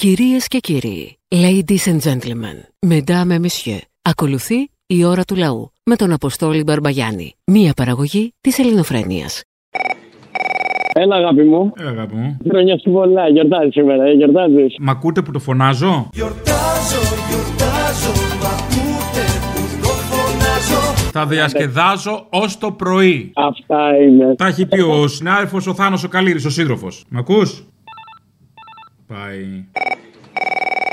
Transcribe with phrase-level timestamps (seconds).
[0.00, 5.96] Κυρίες και κύριοι, ladies and gentlemen, mesdames et messieurs, ακολουθεί η ώρα του λαού με
[5.96, 9.42] τον Αποστόλη Μπαρμπαγιάννη, μία παραγωγή της ελληνοφρένειας.
[10.92, 11.72] Έλα, αγάπη μου.
[11.78, 12.36] Έλα, αγάπη μου.
[12.48, 13.28] Χρόνια σου πολλά.
[13.28, 14.76] Γιορτάζεις σήμερα, ε, γιορτάζεις.
[14.80, 19.24] Μ' ακούτε που το φωνάζω; Γιορτάζω, γιορτάζω, μ' ακούτε
[19.54, 23.32] που το φωνάζω Θα διασκεδάζω ως το πρωί.
[23.34, 24.34] Αυτά είναι.
[24.34, 27.04] Τα έχει πει ο συνάδελφος ο Θάνος ο Καλήρη, ο σύντροφος.
[27.08, 27.64] Μ' ακούς;
[29.14, 29.64] Πάει.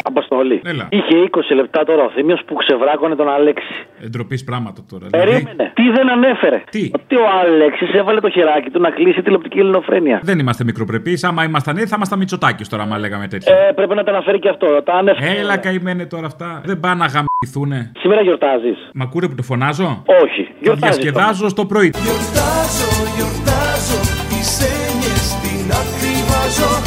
[0.03, 0.61] Αποστολή.
[0.65, 0.87] Έλα.
[0.91, 1.15] Είχε
[1.51, 3.73] 20 λεπτά τώρα ο Θήμιος που ξεβράκωνε τον Αλέξη.
[4.03, 5.05] Εντροπής πράγματα τώρα.
[5.07, 5.29] δηλαδή.
[5.31, 5.71] Περίμενε.
[5.75, 6.63] Τι δεν ανέφερε.
[6.69, 10.19] Τι; Ότι ο Αλέξης έβαλε το χεράκι του να κλείσει τηλεοπτική ελληνοφρένεια.
[10.23, 11.23] Δεν είμαστε μικροπρεπείς.
[11.23, 13.55] Άμα ήμασταν έτσι, θα ήμασταν Μητσοτάκης τώρα, άμα λέγαμε τέτοια.
[13.55, 14.67] Ε, πρέπει να τα αναφέρει και αυτό.
[14.83, 15.39] Τα ανέφερε.
[15.39, 16.61] Έλα, καημένε τώρα αυτά.
[16.65, 17.91] Δεν πάνε να γαμηθούνε.
[17.99, 18.77] Σήμερα γιορτάζεις.
[18.93, 20.43] Μ' ακούτε που το φωνάζω; Όχι.
[20.43, 20.97] Θα Γιορτάζεις.
[20.97, 21.89] διασκεδάζω στο πρωί.
[22.03, 23.99] Γιορτάζω, γιορτάζω,
[24.29, 26.69] τις έννοιες την άκρη βάζω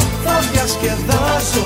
[0.53, 1.63] διασκεδάζω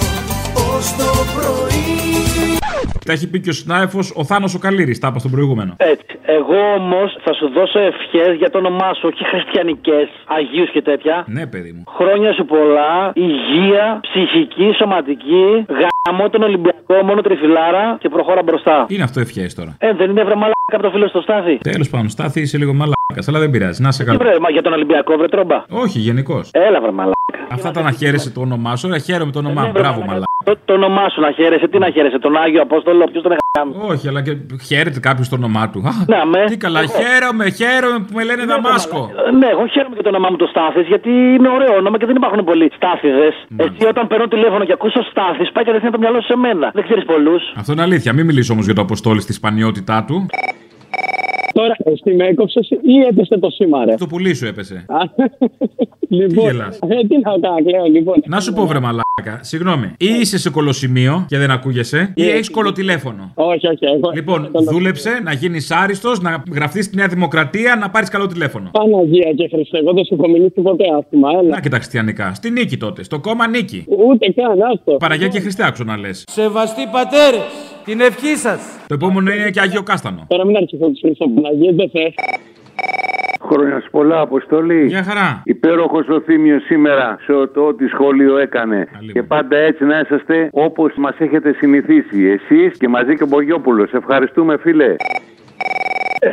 [0.74, 2.58] ως το πρωί
[3.06, 4.98] Τα έχει πει και ο συνάδελφος ο Θάνος ο Καλήρη.
[4.98, 5.74] Τα είπα στον προηγούμενο.
[5.78, 6.06] Έτσι.
[6.38, 11.24] Εγώ όμως θα σου δώσω ευχές για το όνομά σου, όχι χριστιανικές, Αγίους και τέτοια.
[11.28, 11.84] Ναι, παιδί μου.
[11.98, 18.86] Χρόνια σου πολλά, υγεία, ψυχική, σωματική, γάμο τον Ολυμπιακό, μόνο τριφυλάρα και προχώρα μπροστά.
[18.90, 19.76] Είναι αυτό ευχές τώρα.
[19.80, 21.58] Ε, δεν είναι βρε μαλάκα από το φίλο στο στάθι.
[21.58, 23.82] Τέλος πάντων, στάθη είσαι λίγο μαλάκας, αλλά δεν πειράζει.
[23.82, 24.18] Να σε Τι καλά.
[24.24, 25.64] βρε, μα για τον Ολυμπιακό, βρε τρόμπα.
[25.70, 26.50] Όχι, γενικώς.
[26.54, 27.14] Έλα, βρε μαλάκα.
[27.56, 28.88] Αυτά τα να χαίρεσαι το όνομά σου.
[28.88, 29.74] Ωραία, χαίρομαι το όνομά Ναι, μου.
[29.74, 30.12] βρε, Μπράβο, μαλάκα.
[30.12, 30.34] μαλάκα.
[30.46, 33.74] Το, το όνομά σου να χαίρεσαι, τι να χαίρεσαι, τον Άγιο Απόστολο, ποιος τον εγγάμει.
[33.92, 34.34] Όχι, αλλά και
[34.70, 35.80] χαίρεται κάποιος το όνομά του.
[35.90, 36.44] Α, Να με.
[36.52, 36.88] Τι καλά, Ναι.
[36.88, 39.00] χαίρομαι, χαίρομαι που με λένε Δαμάσκο.
[39.40, 42.16] Ναι, εγώ χαίρομαι και το όνομά μου το Στάθης, γιατί είναι ωραίο όνομα και δεν
[42.16, 43.28] υπάρχουν πολλοί Στάθηδε.
[43.58, 46.72] Εσύ όταν παίρνω τηλέφωνο και ακούσω Στάθης, πάει κατευθείαν το μυαλό σου σε μένα.
[46.74, 47.42] Δεν ξέρεις πολλούς.
[47.56, 48.14] Αυτό είναι αλήθεια.
[48.14, 50.26] Μην μιλήσω όμως για το αποστόλη στη σπανιότητά του.
[51.60, 54.86] Τώρα, εσύ με έκοψες ή έπεσε το σήμα, ρε; Το πουλί σου έπεσε.
[54.88, 54.98] Α,
[56.08, 58.16] λοιπόν, γελάς; ε, τι να κάνω, κλαίω, λοιπόν.
[58.28, 59.86] Να σου πω, βρε μαλάκα, συγγνώμη.
[59.98, 63.32] Ή είσαι σε κολοσημείο και δεν ακούγεσαι, ή έχεις κολοτηλέφωνο.
[63.36, 64.12] Όχι, όχι, εγώ.
[64.14, 68.70] Λοιπόν, δούλεψε να γίνεις άριστος, να γραφτείς στη Νέα Δημοκρατία, να πάρεις καλό τηλέφωνο.
[68.72, 71.50] Παναγία και Χριστέ, εγώ δεν σου έχω μιλήσει ποτέ άσχημα, έλα.
[71.50, 72.34] Να και τα χριστιανικά.
[72.34, 73.04] Στη νίκη τότε.
[73.04, 73.86] Στο κόμμα νίκη.
[74.08, 74.92] Ούτε καν, άστο.
[74.92, 76.24] Παραγιά και Χριστέ άκουσα να λες.
[76.28, 78.60] Σεβαστοί πατέρες, την ευχή σας.
[78.88, 80.26] Το επόμενο είναι και Άγιο Κάστανο.
[80.28, 82.14] Τώρα μην αρχίσω του Χριστό Παναγία, δεν θες.
[83.50, 84.86] Χρόνια σου πολλά, Αποστολή.
[84.88, 85.42] Γεια χαρά.
[85.46, 88.88] Υπέροχος ο Θήμιος σήμερα σε το ό,τι σχόλιο έκανε.
[88.94, 89.28] Καλή Και μου.
[89.28, 92.24] πάντα έτσι να είσαστε όπως μας έχετε συνηθίσει.
[92.24, 93.94] Εσείς και μαζί και ο Μπογιόπουλος.
[93.94, 94.96] Ευχαριστούμε, φίλε.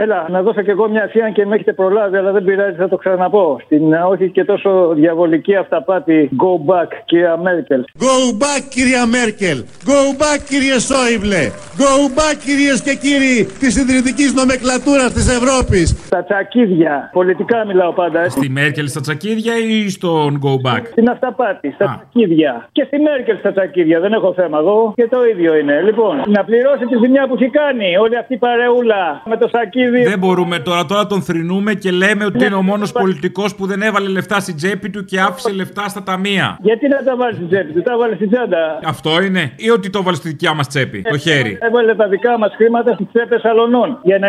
[0.01, 2.77] Έλα, να δώσω και εγώ μια ευχή, αν και με έχετε προλάβει, αλλά δεν πειράζει,
[2.77, 3.61] θα το ξαναπώ.
[3.65, 7.85] Στην ε, όχι και τόσο διαβολική αυταπάτη Go Back, κυρία Μέρκελ.
[7.99, 9.65] Go back κυρία Μέρκελ.
[9.91, 11.43] Go back κύριε Σόιμπλε.
[11.83, 16.09] Go back κυρίες και κύριοι της ιδρυτικής νομεκλατούρας της Ευρώπης.
[16.09, 18.39] Τα τσακίδια, πολιτικά μιλάω πάντα, έτσι.
[18.39, 21.89] Στη Μέρκελ στα τσακίδια ή στον Go Back; Στην αυταπάτη, στα Α.
[21.89, 22.69] τσακίδια.
[22.73, 24.93] Και στη Μέρκελ στα τσακίδια, δεν έχω θέμα εγώ.
[24.97, 25.81] Και το ίδιο είναι.
[25.89, 29.49] Λοιπόν, να πληρώσει τη ζημιά που έχει κάνει όλη αυτή η παρεούλα με το
[29.83, 30.09] σακίδι.
[30.09, 33.83] Δεν μπορούμε τώρα, τώρα τον θρυνούμε και λέμε ότι είναι ο μόνος πολιτικός που δεν
[33.83, 36.59] έβαλε λεφτά στην τσέπη του και άφησε λεφτά στα ταμεία.
[36.61, 38.79] Γιατί να τα βάλεις στην τσέπη του, τα βάλεις στην τσάντα.
[38.85, 41.59] Αυτό είναι, ή ότι το έβαλε στη δικιά μας τσέπη, το χέρι.
[41.61, 44.23] Έβαλε τα δικά μας χρήματα στις τσέπες αλωνών για 99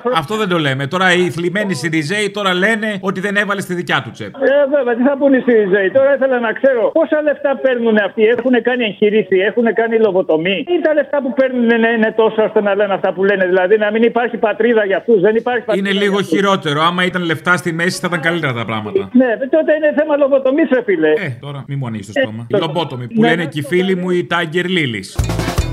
[0.00, 0.18] χρόνια.
[0.18, 0.86] Αυτό δεν το λέμε.
[0.86, 4.38] Τώρα οι θλιμμένοι Σιριζέοι τώρα λένε ότι δεν έβαλε στη δικιά του τσέπη.
[4.42, 8.22] Ε, βέβαια, τι θα πούνε οι Σιριζέοι; Τώρα ήθελα να ξέρω πόσα λεφτά παίρνουν αυτοί;
[8.24, 12.60] Έχουν κάνει εγχειρήσει, έχουν κάνει λογοτομή; Ή τα λεφτά που παίρνουν είναι, είναι τόσο ώστε
[12.60, 13.44] να λένε αυτά που λένε.
[13.46, 15.20] Δηλαδή να μην υπάρχει πατρίδα για αυτούς.
[15.20, 15.88] Δεν υπάρχει πατρίδα.
[15.88, 16.28] Είναι για λίγο αυτούς.
[16.36, 16.82] χειρότερο.
[16.82, 19.10] Άμα ήταν λεφτά στη μέση θα ήταν καλύτερα τα πράγματα.
[19.12, 21.08] Ναι, τότε είναι θέμα λογοτομής, ρε φίλε.
[21.10, 22.46] Ε, τώρα μη μου ανοίξει το στόμα.
[22.50, 25.10] Ε, Η λομπότομη που ναι, λένε ναι, και οι φίλοι μου οι Tiger Lilies.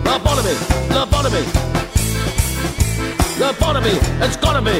[0.07, 0.53] Lobotomy,
[0.95, 1.41] lobotomy
[3.41, 4.77] Lobotomy, it's gonna be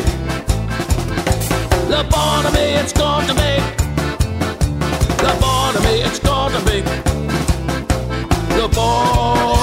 [1.91, 3.51] Lobotomy, it's gonna be
[5.23, 6.77] Lobotomy, it's gonna be
[8.59, 9.56] Lobotomy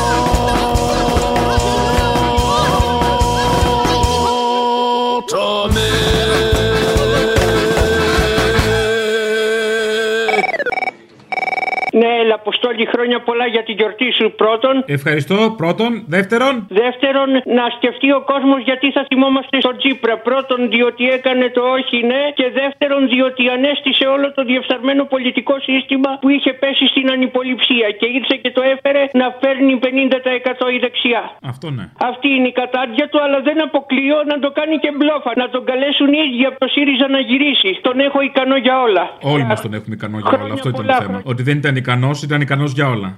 [12.64, 14.74] Αποστόλη, χρόνια πολλά για την γιορτή σου πρώτον.
[14.98, 15.38] Ευχαριστώ.
[15.62, 15.90] Πρώτον.
[16.16, 17.28] Δεύτερον; Δεύτερον,
[17.58, 20.14] να σκεφτεί ο κόσμος γιατί θα θυμόμαστε στον Τσίπρα.
[20.28, 22.22] Πρώτον, διότι έκανε το όχι ναι.
[22.38, 27.88] Και δεύτερον, διότι ανέστησε όλο το διεφθαρμένο πολιτικό σύστημα που είχε πέσει στην ανυποληψία.
[27.98, 31.22] Και ήρθε και το έφερε να φέρνει 50% η δεξιά.
[31.52, 31.84] Αυτό ναι.
[32.10, 35.30] Αυτή είναι η κατάντια του, αλλά δεν αποκλείω να το κάνει και μπλόφα.
[35.42, 37.70] Να τον καλέσουν οι ίδιοι από το ΣΥΡΙΖΑ να γυρίσει.
[37.86, 39.04] Τον έχω ικανό για όλα.
[39.34, 40.36] Όλοι μας τον έχουμε ικανό για όλα.
[40.36, 41.20] Χρόνια Αυτό ήταν πολλά, το θέμα.
[41.32, 43.14] Ότι δεν ήταν ικανός, ήταν ικανός για όλα.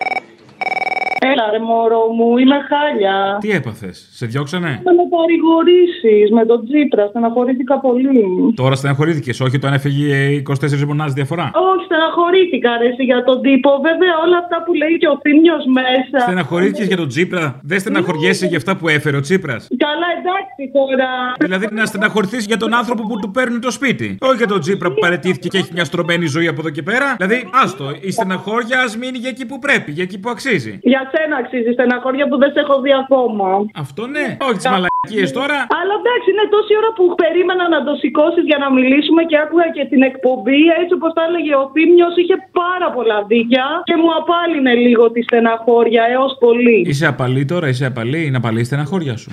[1.33, 3.15] Έλα, ρε μωρό μου, είμαι χάλια.
[3.41, 8.25] Τι έπαθες, σε διώξανε; Με με παρηγορήσεις με τον Τζίπρα, στεναχωρήθηκα πολύ.
[8.57, 13.71] Τώρα στεναχωρήθηκες, όχι όταν έφυγε 24 μονάδε διαφορά; Όχι, στεναχωρήθηκα ρε εσύ, για τον τύπο.
[13.89, 16.19] Βέβαια, όλα αυτά που λέει και ο Θήμιος μέσα.
[16.27, 17.61] Στεναχωρήθηκες για τον Τσίπρα.
[17.63, 19.57] Δεν στεναχωριέσαι για αυτά που έφερε ο Τσίπρα.
[19.87, 21.09] Καλά, εντάξει τώρα.
[21.39, 24.17] Δηλαδή να στεναχωρηθείς για τον άνθρωπο που του παίρνει το σπίτι.
[24.21, 27.15] Όχι για τον Τσίπρα που παρετήθηκε και έχει μια στρωμένη ζωή από εδώ και πέρα.
[27.19, 30.79] Δηλαδή, άστο, η στεναχώρια ας μείνει για εκεί που πρέπει, για εκεί που αξίζει.
[30.83, 33.49] Για σένα αξίζει στεναχώρια που δεν σε έχω δει ακόμα.
[33.85, 35.59] Αυτό ναι, όχι τις μαλακίες τώρα.
[35.79, 39.69] Αλλά εντάξει, είναι τόση ώρα που περίμενα να το σηκώσεις για να μιλήσουμε και άκουγα
[39.77, 40.61] και την εκπομπή.
[40.81, 45.21] Έτσι όπως τα έλεγε ο Θήμιος, είχε πάρα πολλά δίκια και μου απάλυνε λίγο τη
[45.29, 46.79] στεναχώρια έως πολύ.
[46.91, 49.31] Είσαι απαλή τώρα, είσαι απαλή, είναι απαλή η στεναχώρια σου.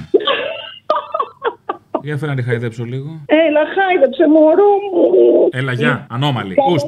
[2.06, 3.10] Για φέρε να τη χαϊδέψω λίγο.
[3.26, 5.50] Έλα, χάιδεψε, μωρό μου.
[5.52, 6.56] Έλα, γεια, ανώμαλη.
[6.72, 6.86] Ουστ.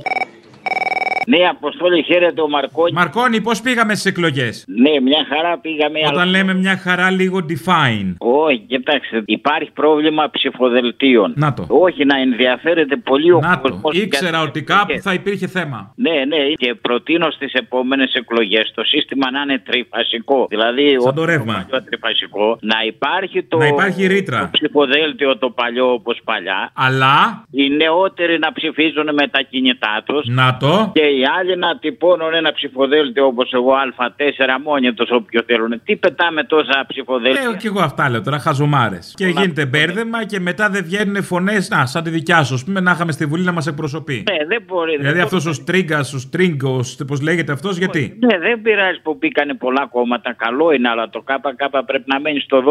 [1.26, 2.92] Ναι, Αποστόλη, χαίρετε ο Μαρκόνι.
[2.92, 6.00] Μαρκόνι, πώς πήγαμε στις εκλογές; Ναι, μια χαρά πήγαμε.
[6.00, 8.14] Όταν αλλά- λέμε μια χαρά, λίγο define.
[8.18, 11.34] Όχι, κοιτάξτε, υπάρχει πρόβλημα ψηφοδελτίων.
[11.36, 11.66] Να το.
[11.68, 13.70] Όχι, να ενδιαφέρεται πολύ ο Να το.
[13.70, 15.04] κόσμος Ήξερα για τις ότι κάπου εκλογές.
[15.04, 15.94] θα υπήρχε θέμα.
[15.96, 20.46] Ναι, ναι, και προτείνω στις επόμενες εκλογές το σύστημα να είναι τριφασικό.
[20.50, 21.54] Δηλαδή, Σαν όχι το ρεύμα.
[21.70, 23.58] παλιό τριφασικό, να υπάρχει το.
[23.58, 24.40] Να υπάρχει ρήτρα.
[24.40, 26.72] Το ψηφοδέλτιο το παλιό όπως παλιά.
[26.76, 27.44] Αλλά.
[27.52, 30.28] Οι νεότεροι να ψηφίζουν με τα κινητά τους.
[30.28, 30.92] Να το.
[30.94, 35.82] Και οι άλλοι να τυπώνουν ένα ψηφοδέλτιο όπως εγώ Α4 μόνοι τους όποιο θέλουν.
[35.84, 39.14] Τι πετάμε τόσα ψηφοδέλτια; Λέω και εγώ αυτά λέω τώρα, χαζομάρες.
[39.18, 42.80] Και γίνεται μπέρδεμα και μετά δεν βγαίνουν φωνές, να, σαν τη δικιά σου, ας πούμε,
[42.80, 44.24] να είχαμε στη Βουλή να μας εκπροσωπεί.
[44.32, 44.98] Ναι, δεν μπορεί.
[44.98, 49.18] Δηλαδή δεν αυτός ο Στρίγκας, ο Στρίγκος, πώς λέγεται αυτός, γιατί; Ναι, δεν πειράζει που
[49.20, 50.34] μπήκανε πολλά κόμματα.
[50.34, 52.64] Καλό είναι, αλλά το ΚΚ πρέπει να μένει στο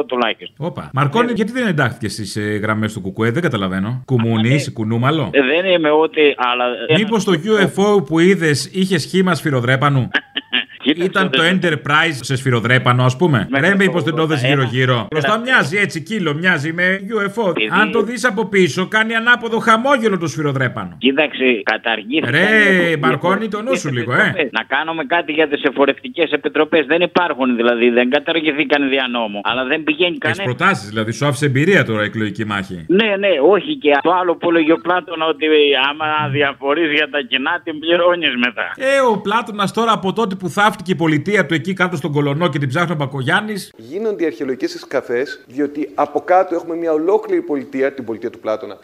[0.00, 0.66] 12% τουλάχιστον.
[0.66, 0.90] Όπα.
[0.92, 4.02] Μαρκόνι, γιατί δεν εντάχθηκε στις ε, γραμμές του Κουκουέ, δεν καταλαβαίνω.
[4.04, 5.30] Κουμούνι, είσαι κουνούμαλο.
[5.32, 6.20] Ε, δεν είμαι ό,τι.
[6.36, 6.64] Αλλά...
[6.98, 10.08] Μήπως το UFO που είδες είχες σχήμα σφυροδρέπανου;
[10.96, 13.48] Ήταν το Enterprise σε σφυροδρέπανο, ας πούμε.
[13.52, 15.06] Ρε, μήπω δεν το δες γύρω-γύρω.
[15.10, 17.52] Μπροστά μοιάζει έτσι, κύλο, μοιάζει με UFO.
[17.80, 20.94] Αν το δεις από πίσω, κάνει ανάποδο χαμόγελο το σφυροδρέπανο.
[20.98, 22.30] Κοίταξε, καταργήθηκαν.
[22.30, 24.48] Ρε, Μαρκώνει το νου σου λίγο, ε.
[24.50, 26.86] Να κάνουμε κάτι για τις εφορευτικές επιτροπές.
[26.86, 29.40] Δεν υπάρχουν δηλαδή, δεν καταργηθήκαν δια νόμου.
[29.44, 30.42] Αλλά δεν πηγαίνει Έχεις κανένα.
[30.56, 32.84] προτάσεις, δηλαδή σου άφησε εμπειρία τώρα η εκλογική μάχη.
[32.88, 35.46] Ναι, ναι, όχι και το άλλο που έλεγε ο Πλάτωνα ότι
[35.90, 38.66] άμα διαφορεί για τα κοινά την πληρώνεις μετά.
[38.76, 42.48] Ε, ο Πλάτωνας τώρα από τότε που θαύτηκε η πολιτεία του εκεί κάτω στον Κολονό
[42.48, 43.72] και την ψάχνει ο Μπακογιάννης.
[43.76, 48.78] Γίνονται οι αρχαιολογικές εσκαφές, διότι από κάτω έχουμε μια ολόκληρη πολιτεία, την πολιτεία του Πλάτωνα.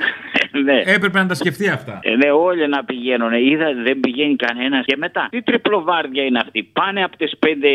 [0.64, 0.82] ναι.
[0.84, 1.98] Έπρεπε να τα σκεφτεί αυτά.
[2.02, 3.32] Ε, ναι, όλοι να πηγαίνουν.
[3.32, 4.84] Είδα δεν πηγαίνει κανένας.
[4.84, 6.62] Και μετά, τι τριπλοβάρδια είναι αυτή.
[6.72, 7.68] Πάνε από τις πέντε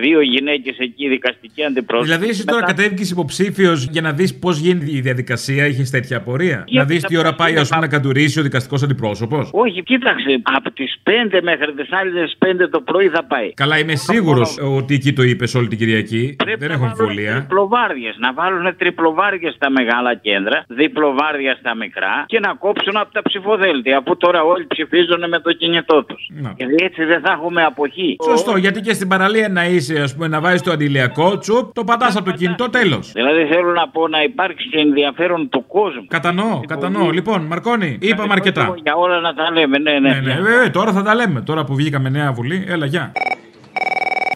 [0.00, 2.08] δύο γυναίκες εκεί δικαστική αντιπρόσωπη.
[2.08, 6.64] Δηλαδή, εσύ τώρα κατέβηκες υποψήφιος για να δεις πώς γίνεται η διαδικασία, είχες τέτοια απορία;
[6.70, 10.40] Να δεις τι ώρα πάει, ας πούμε, να καντουρίσει ο δικαστικός αντιπρόσωπος; Όχι, κοίταξε.
[10.42, 13.54] Από τις 5 μέχρι τις άλλες 5 το πρωί θα πάει.
[13.54, 16.36] Καλά, είμαι σίγουρος ότι εκεί το είπες όλη την Κυριακή.
[16.58, 17.34] Δεν έχω αμφιβολία.
[17.34, 18.14] Τριπλοβάρδιες.
[18.18, 23.98] Να βάλουν τριπλοβάρδιες στα μεγάλα κέντρα, διπλοβάρδια στα μικρά και να κόψουν από τα ψηφοδέλτια.
[23.98, 26.22] Αφού τώρα όλοι ψηφίζουν με το κινητό τους.
[26.56, 28.16] Γιατί έτσι δεν θα έχουμε αποχή.
[28.24, 31.84] Σωστό, γιατί και στην παραλία να είσαι, ας πούμε, να βάζεις το αντιλιακό τσουπ, το
[31.84, 33.12] πατάς από το κινητό, τέλος.
[33.12, 36.06] Δηλαδή θέλω να πω να υπάρξει και ενδιαφέρον του κόσμου.
[36.08, 37.10] Κατανοώ, κατανοώ.
[37.10, 38.74] Λοιπόν, Μαρκόνι, είπαμε αρκετά.
[38.82, 40.08] Για όλα να τα λέμε, ναι, ναι.
[40.08, 41.40] Ναι, ναι, βέβαια, τώρα θα τα λέμε.
[41.40, 43.12] Τώρα που βγήκαμε νέα βουλή, έλα, γεια.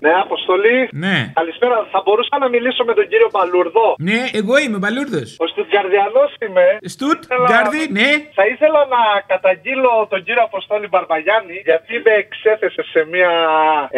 [0.04, 0.78] Ναι, Αποστολή.
[1.04, 1.16] Ναι.
[1.40, 1.76] Καλησπέρα.
[1.92, 3.86] Θα μπορούσα να μιλήσω με τον κύριο Παλούρδο.
[4.08, 5.28] Ναι, εγώ είμαι Μπαλούρδος.
[5.44, 6.66] Ο Στουτγκαρδιανός είμαι.
[6.94, 8.08] Στουτ, Γκάρδι, ναι.
[8.38, 9.02] Θα ήθελα να
[9.32, 13.32] καταγγείλω τον κύριο Αποστόλη Μπαρμπαγιάννη γιατί με εξέθεσε σε μια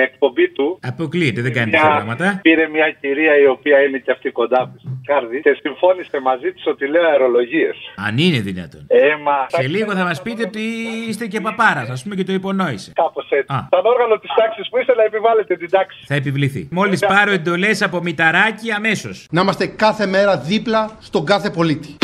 [0.07, 0.67] εκπομπή του.
[0.93, 2.27] Αποκλείεται, δεν κάνει τέτοια Μια- πράγματα.
[2.47, 4.77] Πήρε μια κυρία η οποία είναι και αυτή κοντά μου.
[5.11, 7.77] Κάρδι και συμφώνησε μαζί της ότι λέω αερολογίες.
[8.07, 8.83] Αν είναι δυνατόν.
[8.89, 9.37] Ε, μα.
[9.49, 10.63] Σε λίγο θα μας πείτε ότι
[11.09, 12.91] είστε και παπάρας, ας πούμε, και το υπονόησε.
[13.03, 13.53] Κάπως έτσι.
[13.55, 13.59] Α.
[13.73, 15.90] Σαν όργανο της τάξης που είστε να επιβάλλετε την τάξη.
[16.07, 16.69] Θα επιβληθεί.
[16.71, 19.27] Μόλις πάρω εντολές από μηταράκι, αμέσως.
[19.31, 21.97] Να είμαστε κάθε μέρα δίπλα στον κάθε πολίτη.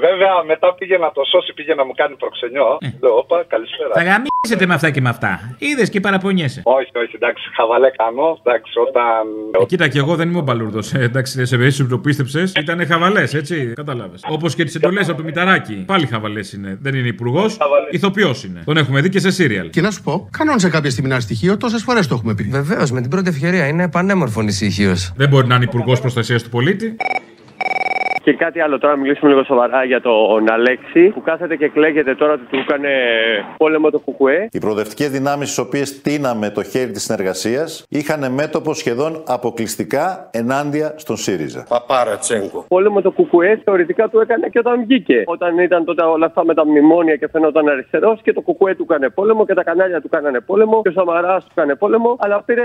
[0.00, 2.78] Βέβαια, μετά πήγε να το σώσει, πήγε να μου κάνει προξενιό.
[3.02, 3.90] Λέω, όπα, καλησπέρα.
[3.94, 5.56] Θα γαμίσετε με αυτά και με αυτά.
[5.58, 6.60] Είδες και παραπονιέσαι.
[6.64, 8.38] Όχι, όχι, εντάξει, χαβαλέ κάνω.
[8.42, 9.22] Εντάξει, όταν.
[9.62, 10.94] Ε, κοίτα, και εγώ δεν είμαι ο Μπαλούρδος.
[10.94, 13.72] Ε, εντάξει, σε περίπτωση που το πίστεψε, ήταν χαβαλές, έτσι.
[13.74, 14.20] Κατάλαβες.
[14.28, 15.74] Όπως και τις εντολές από το μηταράκι.
[15.86, 16.78] Πάλι χαβαλές είναι.
[16.80, 17.58] Δεν είναι υπουργός,
[17.90, 18.62] ηθοποιός είναι.
[18.64, 19.70] Τον έχουμε δει και σε σύριαλ.
[19.70, 22.42] Και να σου πω, κανόνισε κάποια στιγμή ένα στοιχείο, τόσες φορές το έχουμε πει.
[22.42, 24.96] Βεβαίως, με την πρώτη ευκαιρία είναι πανέμορφο ησυχίο.
[25.16, 26.96] Δεν μπορεί να είναι υπουργός προστασίας του πολίτη.
[28.28, 32.14] Και κάτι άλλο τώρα, να μιλήσουμε λίγο σοβαρά για τον Αλέξη που κάθεται και κλαίγεται
[32.14, 32.88] τώρα ότι του έκανε
[33.56, 34.48] πόλεμο το Κουκουέ.
[34.52, 40.94] Οι προοδευτικές δυνάμεις, στις οποίες τίναμε το χέρι της συνεργασίας, είχαν μέτωπο σχεδόν αποκλειστικά ενάντια
[40.96, 41.66] στον ΣΥΡΙΖΑ.
[41.68, 42.64] Παπάρα Τσέγκο.
[42.68, 45.22] Πόλεμο το Κουκουέ θεωρητικά του έκανε και όταν βγήκε.
[45.26, 48.86] Όταν ήταν τότε όλα αυτά με τα μνημόνια και φαινόταν αριστερός και το Κουκουέ του
[48.88, 52.16] έκανε πόλεμο και τα κανάλια του κάνανε πόλεμο και ο Σαμαράς του έκανε πόλεμο.
[52.18, 52.64] Αλλά πήρε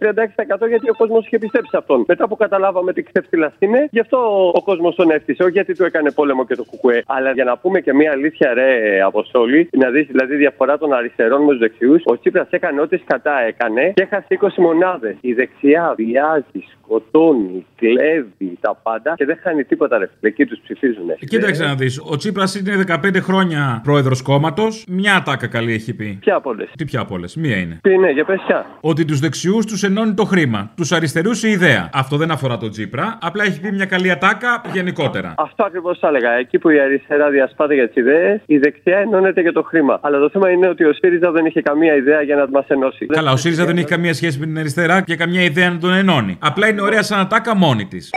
[0.00, 2.04] 36% γιατί ο κόσμος είχε πιστέψει σε αυτόν.
[2.06, 5.42] Μετά που καταλάβαμε τι ξεφτυλά είναι, γι' αυτό ο κόσμος τον έφτιασε.
[5.42, 7.02] Όχι γιατί του έκανε πόλεμο και το Κουκουέ.
[7.06, 11.42] Αλλά για να πούμε και μία αλήθεια, ρε Αποστόλη, να δεις δηλαδή διαφορά των αριστερών
[11.42, 12.02] με τους δεξιούς.
[12.04, 15.16] Ο Τσίπρας έκανε ό,τι κατά έκανε και έχασε 20 μονάδες.
[15.20, 20.10] Η δεξιά βιάζει, σκοτώνει, κλέβει τα πάντα και δεν χάνει τίποτα ρε.
[20.20, 21.06] Εκεί τους ψηφίζουν.
[21.18, 22.00] Κοίταξε να δεις.
[22.10, 24.84] Ο Τσίπρας είναι 15 χρόνια πρόεδρος κόμματος.
[24.88, 26.18] Μια ατάκα καλή έχει πει.
[26.20, 27.78] Ποια από όλες; Τι πια από όλες; Μία είναι.
[27.82, 28.66] Τι είναι, για πες ποια.
[28.80, 30.70] Ότι τους δεξιούς τους ενώνει το χρήμα.
[30.76, 31.90] Τους αριστερούς η ιδέα.
[31.92, 33.18] Αυτό δεν αφορά τον Τσίπρα.
[33.20, 35.34] Απλά έχει πει μια καλή ατάκα γενικότερα.
[35.36, 36.30] Αυτό ακριβώς θα έλεγα.
[36.30, 39.98] Εκεί που η αριστερά διασπάται για τις ιδέες, η δεξιά ενώνεται για το χρήμα.
[40.02, 43.06] Αλλά το θέμα είναι ότι ο ΣΥΡΙΖΑ δεν είχε καμία ιδέα για να μας ενώσει.
[43.06, 45.92] Καλά, ο ΣΥΡΙΖΑ δεν έχει καμία σχέση με την αριστερά και καμία ιδέα να τον
[45.92, 46.38] ενώνει.
[46.40, 48.10] Απλά είναι ωραία σαν ατάκα μόνη της.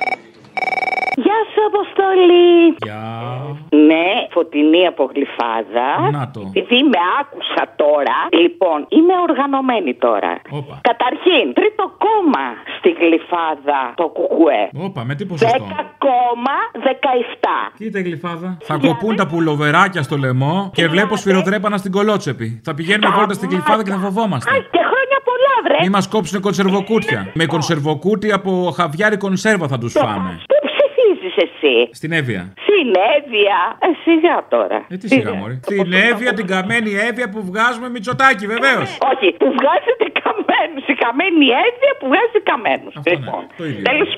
[1.25, 2.51] Γεια σου, Αποστολή.
[2.85, 3.03] Γεια.
[3.89, 5.87] Ναι, φωτεινή από γλυφάδα.
[6.17, 6.41] Να το.
[6.59, 10.33] Επειδή με άκουσα τώρα, λοιπόν, είμαι οργανωμένη τώρα.
[10.59, 10.75] Όπα.
[10.89, 12.45] Καταρχήν, τρίτο κόμμα
[12.77, 14.63] στη γλυφάδα το κουκουέ.
[14.87, 15.65] Όπα, με τι ποσοστό;
[16.87, 17.71] 10,17.
[17.77, 18.57] Κοίτα η γλυφάδα.
[18.69, 22.61] Θα κοπούν τα πουλοβεράκια στο λαιμό και βλέπω σφυροδρέπανα στην κολότσεπη.
[22.63, 24.51] Θα πηγαίνουμε βόλτα στην γλυφάδα και θα φοβόμαστε.
[24.51, 25.77] Αχ, και χρόνια πολλά, βρε.
[25.81, 27.31] Μη μας κόψουν κονσερβοκούτια.
[27.33, 30.39] Με κονσερβοκούτι από χαβιάρι κονσέρβα θα τους φάμε.
[31.39, 31.89] Πού ψηφίζει εσύ.
[31.99, 32.43] Στην Εύβοια.
[32.67, 33.59] Συνέδεια.
[33.85, 34.77] Ε, σιγά τώρα.
[34.89, 35.59] Ε, τι σιγά, Μωρή.
[35.63, 38.89] Στην Εύβοια, την καμένη Εύβοια που βγάζουμε μυτσοτάκι, βεβαίως.
[39.11, 40.83] Όχι, που βγάζετε καμένους.
[40.93, 42.93] Η καμένη έδεια που βγάζει καμένους.
[43.11, 43.83] Λοιπόν, Το ίδιο.
[43.89, 44.09] τέλος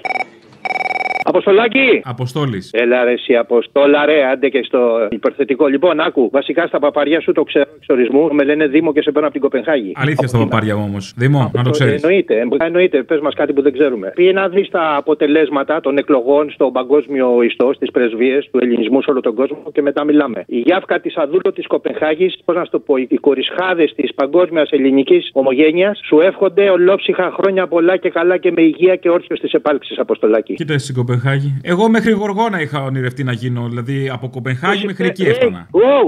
[1.31, 2.01] Αποστολάκι!
[2.03, 2.69] Αποστόλης.
[2.73, 5.67] Έλα ρε, εσύ Αποστόλα, ρε, άντε και στο υπερθετικό.
[5.67, 8.33] Λοιπόν, άκου, βασικά στα παπαριά σου το ξέρω εξορισμού.
[8.33, 9.91] Με λένε Δήμο και σε παίρνω από την Κοπενχάγη.
[9.95, 10.97] Αλήθεια στα παπάρια μου όμω.
[11.15, 12.03] Δημό, να το ξέρεις.
[12.03, 13.03] Εννοείται, ε, εννοείται.
[13.03, 14.11] Πες μας κάτι που δεν ξέρουμε.
[14.15, 19.11] Πήγε να δεις τα αποτελέσματα των εκλογών στο παγκόσμιο ιστό, στις πρεσβείες του ελληνισμού σε
[19.11, 20.43] όλο τον κόσμο και μετά μιλάμε.
[20.47, 24.69] Η Γιάφκα της Αδούλο της Κοπενχάγης, πώς να σου το πω, οι κορισχάδες της παγκόσμιας
[24.71, 29.51] ελληνικής ομογένειας σου εύχονται ολόψυχα χρόνια πολλά και καλά και με υγεία και όρθιος της
[29.53, 30.53] επάλξης, Αποστολάκι.
[30.53, 31.20] Κοίτα στην Κοπενχάγη.
[31.61, 33.67] Εγώ μέχρι Γοργόνα είχα ονειρευτεί να γίνω.
[33.67, 35.67] Δηλαδή από Κοπενχάγη μέχρι εκεί έφτανα.
[35.71, 36.03] Wow,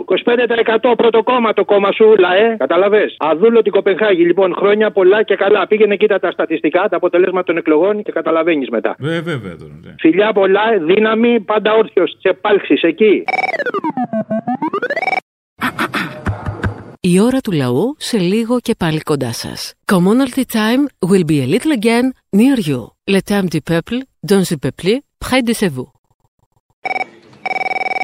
[0.92, 2.56] 25% πρώτο κόμμα το κόμμα σου, λα, ε.
[2.58, 3.04] Καταλαβέ.
[3.18, 4.24] Αδούλο την Κοπενχάγη.
[4.26, 5.68] Λοιπόν, χρόνια πολλά και καλά.
[5.68, 8.96] Πήγαινε κοίτα τα στατιστικά, τα αποτελέσματα των εκλογών και καταλαβαίνεις μετά.
[9.04, 9.74] Ε, βέβαια τώρα.
[9.84, 9.96] ναι.
[10.00, 13.24] Φιλιά πολλά, δύναμη, πάντα όρθιος τη επάλξη εκεί.
[17.00, 19.74] Η ώρα του λαού σε λίγο και πάλι κοντά σας.
[19.92, 22.06] Commonalty time will be a little again
[22.38, 22.93] near you.
[23.06, 25.88] Le temps du peuple, dans le peuple, près de chez vous.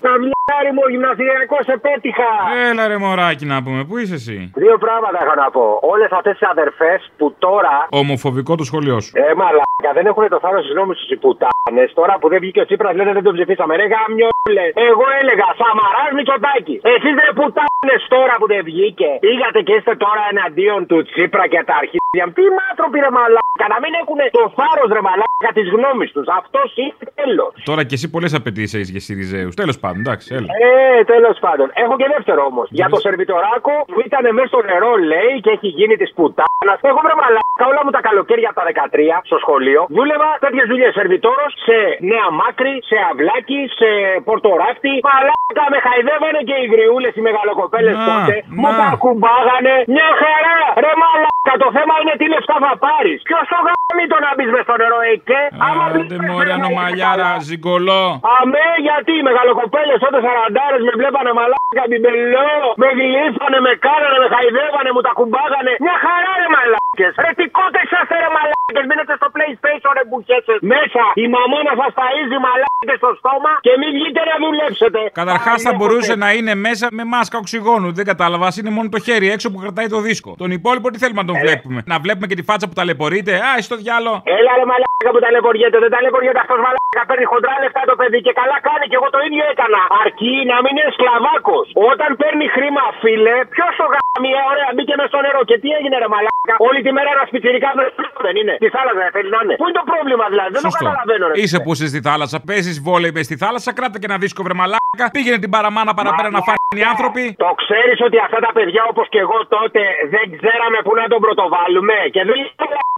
[0.05, 2.31] Καμιάρι μου, γυμναστηριακός σε πέτυχα.
[2.69, 5.65] Έλα ρε μωράκι να πούμε, πού είσαι εσύ; Δύο πράγματα έχω να πω.
[5.93, 7.75] Όλες αυτές τις αδερφές που τώρα.
[8.01, 9.11] Ομοφοβικό το σχολείο σου.
[9.23, 11.89] Ε, μαλάκα, δεν έχουν το θάρρος της νόμη τους οι πουτάνες.
[11.99, 13.73] Τώρα που δεν βγήκε ο Τσίπρας λένε δεν τον ψηφίσαμε.
[13.81, 14.65] Ρε γαμιόλε.
[14.89, 16.75] Εγώ έλεγα Σαμαράς Μητσοτάκη.
[16.93, 19.09] Εσείς δεν πουτάνες τώρα που δεν βγήκε.
[19.25, 22.25] Πήγατε και είστε τώρα εναντίον του Τσίπρα και τα αρχίδια.
[22.37, 23.47] Τι μάτροποι ρε μαλάκα.
[23.73, 26.27] Να μην έχουν το θάρρος ρε μαλάκα της γνώμης τους.
[26.39, 27.51] Αυτός είναι τέλος.
[27.69, 29.53] Τώρα και εσύ πολλές απαιτήσεις έχεις για Σιριζέους.
[29.61, 30.49] Τέλος πάντων, εντάξει, έλα.
[30.67, 31.67] Ε, τέλος πάντων.
[31.83, 32.65] Έχω και δεύτερο όμως.
[32.79, 36.77] Για το σερβιτοράκο που ήταν μέσα στο νερό, λέει, και έχει γίνει της πουτάνας.
[36.89, 39.81] Έχω βρε μαλάκα όλα μου τα καλοκαίρια από τα 13 στο σχολείο.
[39.95, 40.91] Δούλευα τέτοιες δουλειές.
[40.99, 41.77] Σερβιτόρος σε
[42.11, 43.89] Νέα Μάκρη, σε Αυλάκι, σε
[44.27, 44.93] Πορτοράφτη.
[45.09, 48.35] Μαλάκα με χαϊδεύανε και οι γριούλες, οι μεγαλοκοπέλες Να, τότε.
[48.45, 48.55] να.
[48.61, 49.75] Μου τα κουμπάγανε.
[49.95, 50.57] Μια χαρά.
[50.83, 53.17] Ρε μαλάκα, το θέμα είναι τι λεφτά θα πάρεις.
[53.27, 55.41] Ποιος το γάμι το να μπεις μες στο νερό, εκέ.
[55.67, 58.03] Άμα Άντε μωρέ ανομαλιάρα, ζυγκολό.
[58.37, 62.51] Αμέ, γιατί οι μεγαλοκοπέλες τότε σαραντάρες με βλέπανε μαλάκα μπιμπελό.
[62.81, 65.73] Με γλύφανε, με κάνανε, με χαϊδεύανε, μου τα κουμπάγανε.
[65.85, 66.88] Μια χαρά ρε μαλάκε.
[66.97, 68.85] Ρε τι κότε είσαστε ρε μαλάκες.
[68.89, 70.55] Μείνετε στο PlayStation ρε μπουχέσαι.
[70.73, 74.99] Μέσα η μαμά να σας ταΐζει μαλάκες στο στόμα και μην βγείτε να δουλέψετε.
[75.21, 77.89] Καταρχάς θα μπορούσε να είναι μέσα με μάσκα οξυγόνου.
[77.99, 78.45] Δεν κατάλαβα.
[78.49, 80.31] ας Είναι μόνο το χέρι έξω που κρατάει το δίσκο.
[80.43, 83.51] Τον υπόλοιπο τι θέλουμε να τον βλέπουμε; Να βλέπουμε και τη φάτσα που ταλαιπωρείται; Α,
[83.67, 84.11] στο διάλο.
[84.37, 85.77] Έλα ρε μαλάκα που ταλαιπωριέται.
[85.83, 87.01] Δεν ταλαιπωριέται αυτός μαλάκα.
[87.09, 89.81] Παίρνει χοντρά λεφτά το παιδί και καλά κάνει και εγώ το ίδιο έκανα.
[90.03, 91.65] Αρκεί να μην είναι σκλαβάκος.
[91.91, 95.95] Όταν παίρνει χρήμα, φίλε, ποιος το γάμια, ωραία, μπήκε με στο νερό και τι έγινε
[96.03, 97.83] ρε μαλάκα; Όλη τη μέρα ένα πιτσιρικά με
[98.27, 98.53] δεν είναι.
[98.63, 99.55] Τη θάλασσα δεν θέλει να είναι.
[99.59, 100.85] Πού είναι το πρόβλημα δηλαδή, δεν το Σωστό.
[100.85, 101.33] καταλαβαίνω ρε.
[101.43, 102.37] Είσαι που είσαι στη θάλασσα.
[102.47, 103.69] Παίζεις βόλεϊ μες στη θάλασσα.
[103.77, 105.05] Κράτα και ένα δίσκο βρε μαλάκα.
[105.15, 107.23] Πήγαινε την παραμάνα παραπέρα να φάνε οι άνθρωποι.
[107.45, 109.81] Το ξέρεις ότι αυτά τα παιδιά όπως και εγώ τότε
[110.13, 112.88] δεν ξέραμε πού να τον πρωτοβάλουμε και δεν είναι μαλακίες.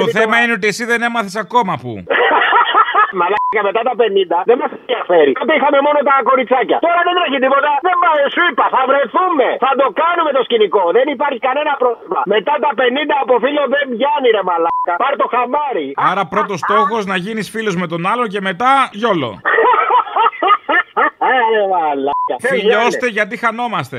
[0.00, 1.92] Το θέμα είναι ότι εσύ δεν έμαθες ακόμα που.
[3.20, 5.32] Μαλάκα μετά τα 50 δεν μας ενδιαφέρει.
[5.40, 6.78] Τότε είχαμε μόνο τα κοριτσάκια.
[6.86, 7.70] Τώρα δεν έχει τίποτα.
[7.86, 9.48] Δεν πάει, σου είπα, θα βρεθούμε.
[9.64, 10.82] Θα το κάνουμε το σκηνικό.
[10.98, 12.20] Δεν υπάρχει κανένα πρόβλημα.
[12.34, 12.82] Μετά τα 50
[13.24, 14.94] από φίλο δεν πιάνει ρε μαλάκα.
[15.02, 15.88] Πάρ το χαμπάρι.
[16.10, 19.30] Άρα πρώτος στόχος να γίνεις φίλος με τον άλλο και μετά γιόλο.
[21.34, 22.34] Άρε μαλάκα.
[22.48, 23.98] Φιλιώστε γιατί χανόμαστε.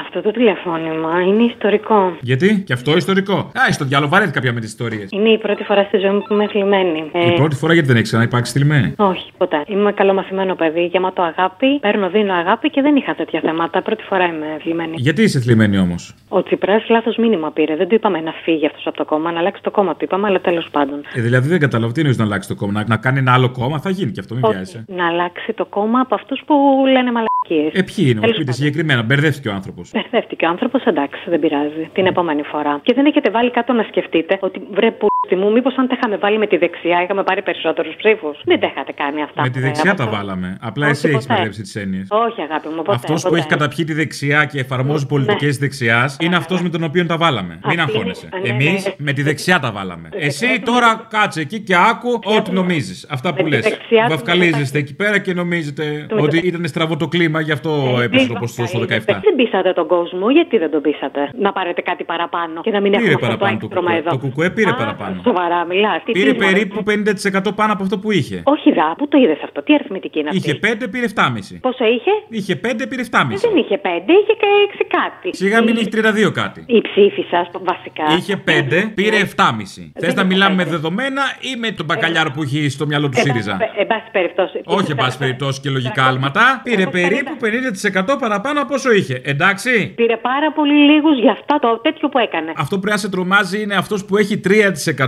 [0.00, 2.16] Αυτό το τηλεφώνημα είναι ιστορικό.
[2.20, 5.08] Γιατί; Και αυτό ιστορικό; Α, στο διάλογο βαρέθηκα πια με τις ιστορίες.
[5.12, 7.10] Είναι η πρώτη φορά στη ζωή μου που είμαι θλιμμένη.
[7.12, 9.62] Ε, Η πρώτη φορά γιατί δεν έχεις ξαναυπάρξει θλιμμένη; Όχι, ποτέ.
[9.66, 11.78] Είμαι καλομαθημένο παιδί, γεμάτο αγάπη.
[11.80, 13.82] Παίρνω, δίνω αγάπη και δεν είχα τέτοια θέματα.
[13.82, 14.94] Πρώτη φορά είμαι θλιμμένη.
[14.96, 17.76] Γιατί είσαι θλιμμένη όμως; Ο Τσιπράς λάθος μήνυμα πήρε.
[17.76, 20.26] Δεν του είπαμε να φύγει αυτός από το κόμμα, να αλλάξει το κόμμα του είπαμε,
[20.28, 21.00] αλλά τέλος πάντων.
[21.14, 23.50] Ε, δηλαδή δεν καταλαβαίνω τι εννοείς να αλλάξει το κόμμα; Να, να κάνει ένα άλλο
[23.50, 24.84] κόμμα; Θα γίνει και αυτό, μην Όχι, βιάζεσαι.
[24.88, 26.54] να αλλάξει το κόμμα από αυτούς που
[26.86, 27.80] λένε μαλακίες.
[27.80, 29.02] Ε, ποιοι είναι, Τέλος πείτε συγκεκριμένα.
[29.02, 29.83] Μπερδεύτηκε ο άνθρωπος.
[29.92, 31.88] Μπερδεύτηκε ο άνθρωπος, εντάξει, δεν πειράζει.
[31.92, 32.80] Την επόμενη φορά.
[32.82, 36.16] Και δεν έχετε βάλει κάτω να σκεφτείτε ότι βρε που μου, μήπως αν τα είχαμε
[36.16, 38.40] βάλει με τη δεξιά είχαμε πάρει περισσότερους ψήφους.
[38.44, 39.42] Δεν τα είχατε κάνει αυτά.
[39.42, 40.16] Με τη ποτέ, δεξιά από τα αυτό.
[40.16, 40.56] βάλαμε.
[40.60, 41.34] Απλά Όχι, εσύ έχεις ποτέ.
[41.34, 42.06] μπερδέψει τις έννοιες.
[42.10, 42.90] Όχι, αγάπη μου, ποτέ.
[42.94, 43.40] Αυτός που ποτέ.
[43.40, 47.58] έχει καταπιεί τη δεξιά και εφαρμόζει πολιτικές δεξιάς είναι αυτός με τον οποίο τα βάλαμε.
[47.68, 48.28] Μην Αυτή αγχώνεσαι.
[48.34, 48.92] είναι- ναι, Εμείς ναι.
[48.98, 50.08] με τη δεξιά τα βάλαμε.
[50.12, 53.06] Εσύ τώρα κάτσε εκεί και άκου ό,τι νομίζεις.
[53.10, 53.60] Αυτά που τη λες.
[53.62, 58.26] δεξιά του Βαφκαλίζεστε εκεί πέρα και νομίζετε ότι ήταν στραβό το κλίμα, γι' αυτό έπεσε
[58.26, 59.20] το ποσοστό στο 17.
[59.22, 61.20] Δεν πείσατε τον κόσμο, γιατί δεν τον πείσατε.
[61.46, 64.00] Να πάρετε κάτι παραπάνω και να μην Πήρε έχουμε αυτό το παραπάνω το έκτρωμα κουκουέ.
[64.06, 64.10] εδώ.
[64.10, 65.20] Το κουκουέ πήρε Α, παραπάνω.
[65.24, 66.02] Σοβαρά, μιλά.
[66.18, 68.36] Πήρε περίπου 50% πάνω από αυτό που είχε.
[68.44, 70.40] Όχι, δα, πού το είδε αυτό, τι αριθμητική είναι αυτή.
[70.50, 71.58] Είχε 5, πήρε 7,5.
[71.60, 72.12] Πόσο είχε?
[72.28, 73.26] Είχε 5, πήρε 7,5.
[73.46, 75.28] Δεν είχε πέντε, είχε και έξι κάτι.
[75.36, 75.88] Σιγά μην είχε
[76.28, 76.60] 32 κάτι.
[76.66, 77.40] Η ψήφη σα,
[77.70, 78.04] βασικά.
[78.18, 79.90] Είχε 5, πήρε 7,5.
[80.00, 83.20] Θε να μιλάμε με δεδομένα ή με τον μπακαλιάρο που έχει στο μυαλό του Ε,
[83.20, 83.56] ΣΥΡΙΖΑ.
[83.60, 84.60] ε, Εν πάση περιπτώσει.
[84.64, 86.60] Όχι, εν πάση περιπτώσει και λογικά άλματα.
[86.64, 89.20] Πήρε περίπου 50% παραπάνω από όσο είχε.
[89.24, 89.63] Εντάξει.
[89.94, 92.52] Πήρε πάρα πολύ λίγους για αυτά το τέτοιο που έκανε.
[92.56, 94.40] Αυτό που πρέπει να σε τρομάζει είναι αυτός που έχει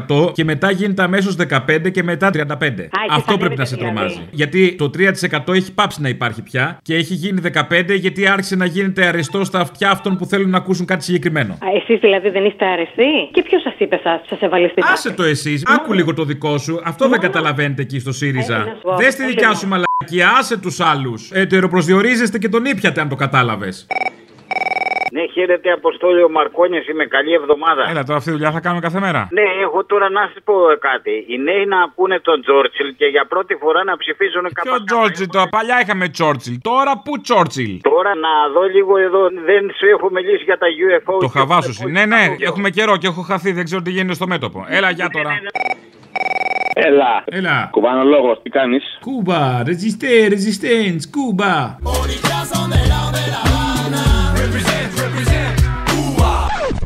[0.08, 2.88] 3% και μετά γίνεται αμέσως 15 και μετά 35.
[3.10, 3.94] Αυτό πρέπει να σε δηλαδή.
[3.94, 4.20] τρομάζει.
[4.30, 4.90] Γιατί το
[5.48, 9.44] 3% έχει πάψει να υπάρχει πια και έχει γίνει 15 γιατί άρχισε να γίνεται αριστό
[9.44, 11.58] στα αυτιά αυτών που θέλουν να ακούσουν κάτι συγκεκριμένο.
[11.76, 15.22] Εσείς δηλαδή δεν είστε αρεστοί; Και ποιος σας είπε σας, σας έβαλε στην Άσε το
[15.22, 16.80] εσύ, άκου λίγο το δικό σου.
[16.84, 18.58] Αυτό δεν καταλαβαίνετε εκεί στο Ε, ΣΥΡΙΖΑ.
[18.58, 19.54] να σου πω, Δες τη όχι, δικιά ναι.
[19.54, 21.30] σου μαλακία, άσε τους άλλους.
[21.30, 23.86] Ετεροπροσδιορίζεστε και τον ήπιατε αν το κατάλαβες.
[25.12, 27.82] Ναι, χαίρετε Αποστόλη ο Μαρκόνιας, είμαι καλή εβδομάδα.
[27.90, 30.54] Έλα τώρα αυτή τη δουλειά θα κάνουμε κάθε μέρα; Ναι, έχω τώρα να σας πω
[30.88, 31.14] κάτι.
[31.28, 34.84] Οι νέοι να ακούνε τον Τζόρτσιλ και για πρώτη φορά να ψηφίζουν Ποιο κάποιο.
[34.84, 36.56] Τζόρτσιλ τώρα, παλιά είχαμε Τσόρτσιλ.
[36.70, 37.72] Τώρα πού Τσόρτσιλ.
[37.80, 41.14] Τώρα να δω λίγο εδώ, δεν σου έχω μιλήσει για τα UFO.
[41.20, 41.88] Το χαβάσου.
[41.88, 44.66] Ναι, ναι, έχουμε καιρό και έχω χαθεί, δεν ξέρω τι γίνεται στο μέτωπο.
[44.68, 45.30] Έλα, για τώρα.
[46.74, 47.24] Έλα.
[47.24, 47.68] Έλα.
[47.70, 51.76] Κουβανολόγο, τι κάνεις; Κούμπα, resiste, resistance, Κούμπα.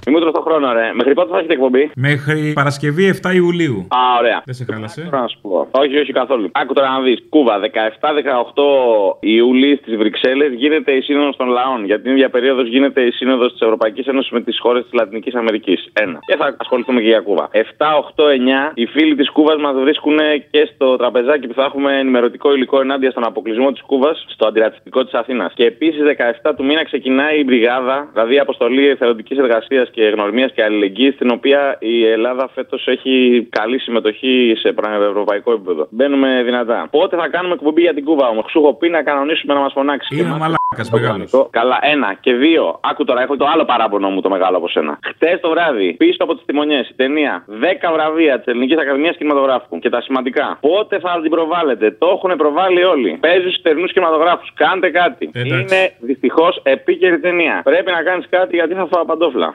[0.06, 0.90] Είμαι το χρόνο, ρε.
[0.94, 3.86] Μέχρι πότε θα έχετε εκπομπή; Μέχρι Παρασκευή 7 Ιουλίου.
[3.88, 4.42] Α, ωραία.
[4.44, 5.68] Δεν σε χάλασε; Θέλω να σου πω.
[5.70, 6.50] Όχι, όχι καθόλου.
[6.52, 7.18] Άκου τώρα να δεις.
[7.28, 11.84] Κούβα, 17-18 Ιούλη στις Βρυξέλλες γίνεται η Σύνοδος των Λαών.
[11.84, 15.34] Για την ίδια περίοδος γίνεται η Σύνοδος της Ευρωπαϊκής Ένωσης με τις χώρες της Λατινικής
[15.34, 15.88] Αμερικής.
[15.92, 16.18] Ένα.
[16.26, 17.48] Και θα ασχοληθούμε και για Κούβα.
[17.52, 20.18] 7, 8, 9 οι φίλοι της Κούβας μας βρίσκουν
[20.50, 25.04] και στο τραπεζάκι που θα έχουμε ενημερωτικό υλικό ενάντια στον αποκλεισμό της Κούβας στο αντιρατσιστικό
[25.04, 25.52] της Αθήνας.
[25.54, 30.52] Και επίσης 17 του μήνα ξεκινάει η Μπριγάδα, δηλαδή η αποστολή εθελοντική εργασίας και γνωριμίας
[30.52, 34.74] και αλληλεγγύης, στην οποία η Ελλάδα φέτος έχει καλή συμμετοχή σε
[35.08, 35.86] ευρωπαϊκό επίπεδο.
[35.90, 36.88] Μπαίνουμε δυνατά.
[36.90, 39.72] Πότε θα κάνουμε εκπομπή για την Κούβα όμως; Σου έχω πει να κανονίσουμε να μας
[39.72, 40.16] φωνάξει.
[40.16, 41.48] Είναι μαλάκας μεγάλος.
[41.50, 42.14] Καλά, ένα.
[42.20, 44.98] Και δύο, άκου τώρα, έχω το άλλο παράπονο μου το μεγάλο από σένα.
[45.02, 49.78] Χτες το βράδυ, πίσω από τις τιμονιές, η ταινία 10 βραβεία της Ελληνικής Ακαδημίας Κινηματογράφου.
[49.78, 50.58] Και τα σημαντικά.
[50.60, 53.18] Πότε θα την προβάλλετε; Το έχουν προβάλει όλοι.
[53.20, 54.52] Παίζεις στους τερνούς κινηματογράφους.
[54.54, 55.30] Κάντε κάτι.
[55.32, 55.54] Εντάξει.
[55.54, 57.60] Είναι δυστυχώς επίκαιρη ταινία.
[57.64, 59.46] Πρέπει να κάνεις κάτι γιατί θα φάω παντόφλα.
[59.46, 59.52] Α,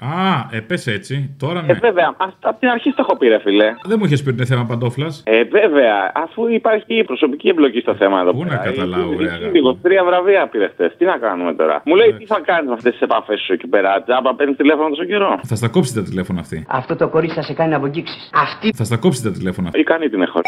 [0.52, 1.36] ε, πες έτσι.
[1.40, 1.74] Τώρα Ε, ναι.
[1.74, 3.70] βέβαια, αυτά από την αρχή το έχω πει, ρε φιλέ.
[3.84, 5.24] Δεν μου είχες πει ότι είναι θέμα παντόφλας.
[5.26, 8.32] Ε, βέβαια, αφού υπάρχει η προσωπική εμπλοκή στο θέμα εδώ.
[8.32, 9.54] Πού να καταλάβω, ρε αγάπη.
[9.58, 10.90] Λίγος, τρία βραβεία πήρε χτε.
[10.98, 13.68] Τι να κάνουμε τώρα; Μου λέει τι θα κάνεις με αυτές τις επαφές σου εκεί
[13.68, 14.04] πέρα.
[14.04, 16.66] Τζάμπα παίρνεις τηλέφωνο τόσο καιρό; Θα στα κόψει τα τηλέφωνα αυτή.
[16.70, 18.18] Αυτό το κορίτσι θα σε κάνει να απογγίξει.
[18.34, 18.74] Αυτή.
[18.76, 19.70] Θα στα κόψει τα τηλέφωνα.
[19.74, 20.40] Ικανή την έχω.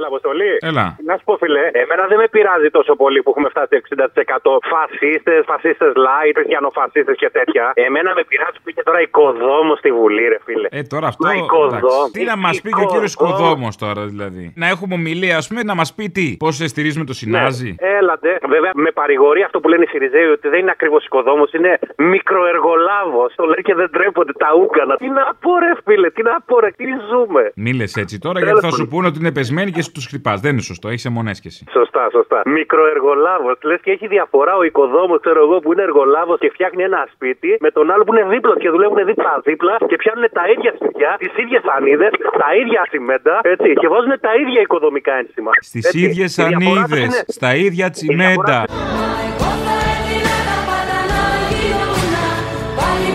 [0.00, 0.52] Έλα, Αποστολή.
[0.70, 0.86] Έλα.
[1.08, 5.40] Να σου πω, φιλέ, εμένα δεν με πειράζει τόσο πολύ που έχουμε φτάσει 60% φασίστες,
[5.50, 7.64] φασίστες light, χριστιανοφασίστες και τέτοια.
[7.86, 10.68] Εμένα με πειράζει που είχε τώρα οικοδόμος στη Βουλή, ρε φίλε.
[10.78, 11.22] Ε, τώρα αυτό.
[11.26, 11.82] Μα οικοδόμος.
[11.82, 12.12] εντάξει.
[12.16, 14.44] Τι να μας πει και ο κύριος Οικοδόμος τώρα, δηλαδή.
[14.62, 16.28] Να έχουμε ομιλία, ας πούμε, να μας πει τι.
[16.44, 17.70] Πώς στηρίζουμε το Συνάζι.
[17.80, 18.30] Ναι, έλατε.
[18.54, 23.34] Βέβαια, με παρηγορεί αυτό που λένε οι Σιριζέοι ότι δεν είναι ακριβώς οικοδόμος, είναι μικροεργολάβος.
[23.36, 24.96] Το λένε και δεν τρέπονται τα ούκανα.
[24.96, 27.52] Τι να πω, ρε φίλε, τι να πω, ρε, τι ζούμε.
[27.54, 30.40] Μίλε έτσι τώρα, γιατί θα σου πούνε ότι είναι πεσμένοι και τους χτυπάς.
[30.40, 31.64] Δεν είναι σωστό, έχεις αιμονές κι εσύ.
[31.72, 32.42] Σωστά, σωστά.
[32.44, 33.56] Μικροεργολάβος.
[33.62, 37.56] Λες και έχει διαφορά ο οικοδόμος, ξέρω εγώ, που είναι εργολάβος και φτιάχνει ένα σπίτι
[37.60, 41.32] με τον άλλο που είναι δίπλα και δουλεύουν δίπλα-δίπλα και πιάνουν τα ίδια σπίτια, τις
[41.42, 45.50] ίδιες ανίδες, τα ίδια τσιμέντα, έτσι, και βάζουν τα ίδια οικοδομικά ένσημα.
[45.60, 48.64] Στις ίδιες ανίδες, στα ίδια τσιμέντα.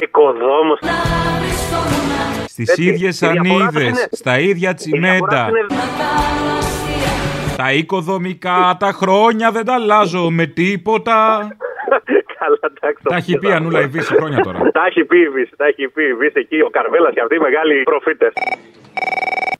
[0.01, 0.73] Οικοδόμο.
[2.55, 5.49] Στις ίδιες ανίδες, στα ίδια τσιμέντα.
[7.57, 11.47] Τα οικοδομικά, τα χρόνια δεν τα αλλάζω με τίποτα.
[12.39, 13.03] Καλά, εντάξει.
[13.03, 14.59] Τα έχει πει Ανούλα η Βύση χρόνια τώρα.
[14.71, 17.35] Τα έχει πει η Βίσση, τα έχει πει η Βίσση εκεί, ο Καρβέλας και αυτοί
[17.35, 18.33] οι μεγάλοι προφήτες.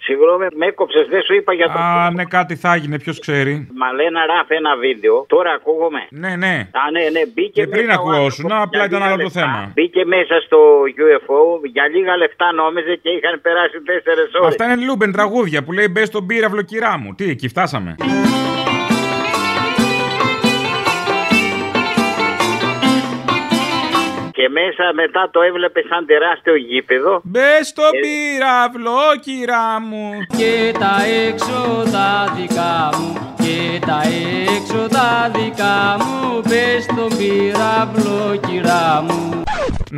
[0.05, 1.79] Συγγνώμη, με έκοψες, δεν σου είπα για το.
[1.79, 3.53] Α, ναι, κάτι θα έγινε, ποιος ξέρει.
[3.81, 5.25] Μαλένα ράφ ένα βίντεο.
[5.35, 6.01] Τώρα ακούγομαι.
[6.09, 6.55] Ναι, ναι.
[6.81, 9.17] Α, ναι, ναι, μπήκε Και πριν μέσα ο ακουγόσουν, άνθρωπος απλά για ήταν λίγα άλλο
[9.17, 9.39] το λεπτά.
[9.41, 9.71] θέμα.
[9.75, 10.59] Μπήκε μέσα στο
[11.05, 11.39] UFO,
[11.75, 14.51] για λίγα λεπτά νόμιζε και είχαν περάσει 4 ώρες.
[14.51, 17.09] Αυτά είναι Λούμπεν τραγούδια που λέει μπες στον πύραυλο κυρά μου.
[17.15, 17.95] Τι, εκεί φτάσαμε.
[24.45, 27.21] Και μέσα μετά το έβλεπες σαν τεράστιο γήπεδο.
[27.23, 30.09] Μπες στον Ε, πύραυλο, κυρά μου.
[30.37, 30.95] Και τα
[31.27, 33.09] έξοδα δικά μου
[33.43, 33.99] Και τα
[34.55, 39.19] έξοδα δικά μου Πες στον πυράβλο κυρά μου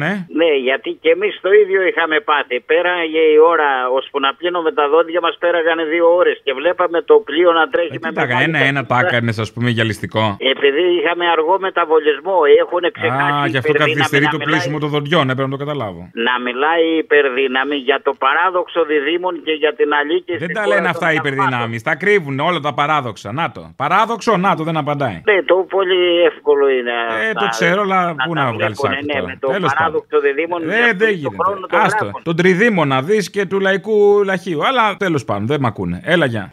[0.02, 0.12] Ναι.
[0.40, 2.60] Ναι, γιατί και εμείς το ίδιο είχαμε πάθει.
[2.72, 7.16] Πέραγε η ώρα, ώσπου να πλύνουμε τα δόντια μας, πέραγανε δύο ώρες και βλέπαμε το
[7.28, 10.24] πλοίο να τρέχει με Ε, Τι τα μεγάλη ένα-ένα τα έκανε, ας πούμε, γυαλιστικό.
[10.54, 13.42] Επειδή είχαμε αργό μεταβολισμό, έχουν ξεχάσει.
[13.44, 16.02] Α, γι' αυτό υπερδύναμη καθυστερεί να το μιλάει- πλήσιμο των δοντιών, έπρεπε να το καταλάβω.
[16.28, 20.38] Να μιλάει η υπερδύναμη για το παράδοξο διδήμων και για την αλήκη.
[20.38, 21.82] Δεν τα λένε αυτά οι υπερδυνάμεις.
[21.84, 23.32] Τα κρύβουν όλα τα παράδοξα.
[23.40, 23.62] Να το.
[23.76, 25.22] Παράδοξο, να το, δεν απαντάει.
[25.30, 26.92] Ναι, το πολύ εύκολο είναι.
[27.30, 29.26] Ε, να- το ξέρω, αλλά πού τα να βγάλει βλέπουνε, άκρη ναι, τώρα.
[29.28, 29.78] με το Τέλος πάντων.
[29.78, 30.62] παράδοξο διδήμων.
[30.62, 31.36] Ε, για δεν τον γίνεται.
[31.44, 32.04] χρόνο το Άστο.
[32.04, 32.24] γράφουν.
[32.24, 34.66] Τον τριδήμονα δεις και του λαϊκού λαχείου.
[34.68, 36.02] Αλλά τέλος πάντων, δεν μ' ακούνε.
[36.04, 36.50] Έλα, γεια.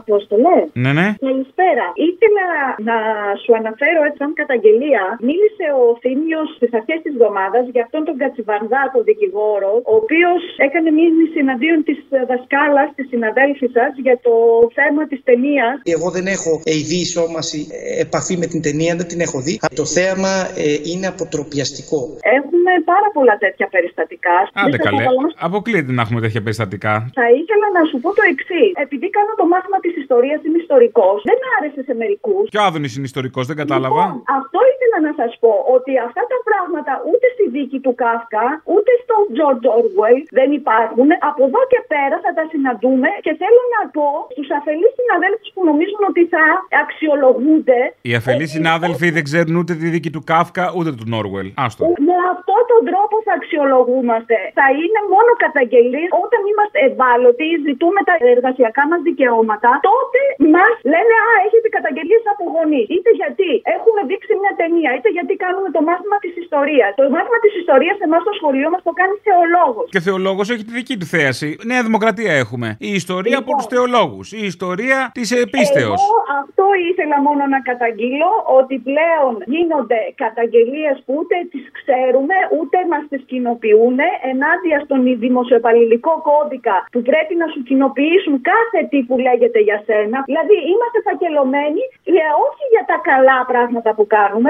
[0.00, 0.56] Απόστολε.
[0.82, 1.06] Ναι, ναι.
[1.28, 1.86] Καλησπέρα.
[2.08, 2.46] Ήθελα
[2.88, 2.96] να
[3.42, 5.02] σου αναφέρω έτσι σαν καταγγελία.
[5.28, 10.40] Μίλησε ο Θήμιος στις αρχές της εβδομάδας για αυτόν τον Κατσιβανδά, τον δικηγόρο, ο οποίος
[10.66, 11.98] έκανε μήνυση εναντίον της
[12.30, 14.34] δασκάλας, της συναδέλφης σας, για το
[14.78, 15.74] θέμα της ταινίας.
[15.96, 19.54] Εγώ δεν έχω ειδή σώμαση ε, επαφή με την ταινία, δεν την έχω δει.
[19.80, 20.32] Το θέαμα
[20.64, 22.00] ε, είναι αποτροπιαστικό.
[22.38, 24.36] Έχουμε πάρα πολλά τέτοια περιστατικά.
[24.60, 25.02] Άντε Δεν θα καλέ.
[25.02, 26.92] καταλάβω- Αποκλείεται να έχουμε τέτοια περιστατικά.
[27.18, 28.70] Θα ήθελα να σου πω το εξής.
[28.86, 32.44] Επειδή κάνω το μάθημα της ιστορίας, είμαι ιστορικός, δεν άρεσε σε μερικούς.
[32.54, 34.02] Ποιο άδωνης είναι ιστορικός, δεν κατάλαβα.
[34.04, 38.46] Λοιπόν, αυτό ήθελα να σας πω ότι αυτά τα πράγματα ούτε στη δίκη του Κάφκα,
[38.74, 41.08] ούτε στο George Orwell δεν υπάρχουν.
[41.30, 45.62] Από εδώ και πέρα θα τα συναντούμε και θέλω να πω στους αφελείς συναδέλφους που
[45.70, 46.44] νομίζουν ότι θα
[46.82, 47.80] αξιολογούνται.
[48.08, 51.48] Οι αφελείς συνάδελφοι δεν ξέρουν ούτε τη δίκη του Κάφκα ούτε του Νόρουελ.
[51.64, 51.82] Άστο.
[52.08, 54.36] Με αυτόν τον τρόπο θα αξιολογούμαστε.
[54.60, 59.70] Θα είναι μόνο καταγγελίες όταν είμαστε ευάλωτοι, ζητούμε τα εργασιακά μας δικαιώματα.
[59.88, 60.20] Τότε
[60.56, 62.82] μας λένε Α, έχετε καταγγελίες από γονεί.
[62.94, 66.90] Είτε γιατί έχουμε δείξει μια ταινία, είτε γιατί κάνουμε το μάθημα της ιστορίας.
[66.98, 69.86] Το μάθημα της ιστορίας εμάς στο σχολείο μας το κάνει θεολόγος.
[69.94, 71.48] Και ο θεολόγος έχει τη δική του θέαση.
[71.70, 72.68] Νέα Δημοκρατία έχουμε.
[72.90, 74.26] Η ιστορία από τους θεολόγους.
[74.40, 75.98] Η ιστορία της επίστεως.
[76.06, 82.76] Εγώ αυτό ήθελα μόνο να καταγγείλω, ότι πλέον γίνονται καταγγελίες που ούτε τις ξέρουμε, ούτε
[82.90, 83.98] μας τις κοινοποιούν
[84.30, 90.18] ενάντια στον δημοσιοπαλληλικό κώδικα που πρέπει να σου κοινοποιήσουν κάθε τι που λέγεται για σένα.
[90.30, 92.12] Δηλαδή είμαστε φακελωμένοι ε,
[92.46, 94.48] όχι για τα καλά πράγματα που κάνουμε.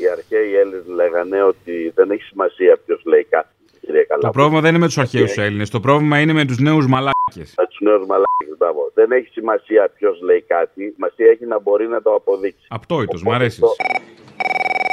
[0.00, 3.48] Οι αρχαίοι Έλληνες λέγανε ότι δεν έχει σημασία ποιος λέει κάτι.
[3.80, 4.30] Κυρία Το Καλά.
[4.30, 5.70] πρόβλημα δεν είναι με τους αρχαίους Έλληνες.
[5.70, 7.48] Το πρόβλημα είναι με τους νέους μαλάκες.
[7.56, 8.90] Με τους νέους μαλάκες, μπράβο.
[8.94, 10.92] Δεν έχει σημασία ποιος λέει κάτι.
[10.94, 12.66] Σημασία έχει να μπορεί να το αποδείξει.
[12.68, 13.62] Απτόητος, μ' αρέσεις.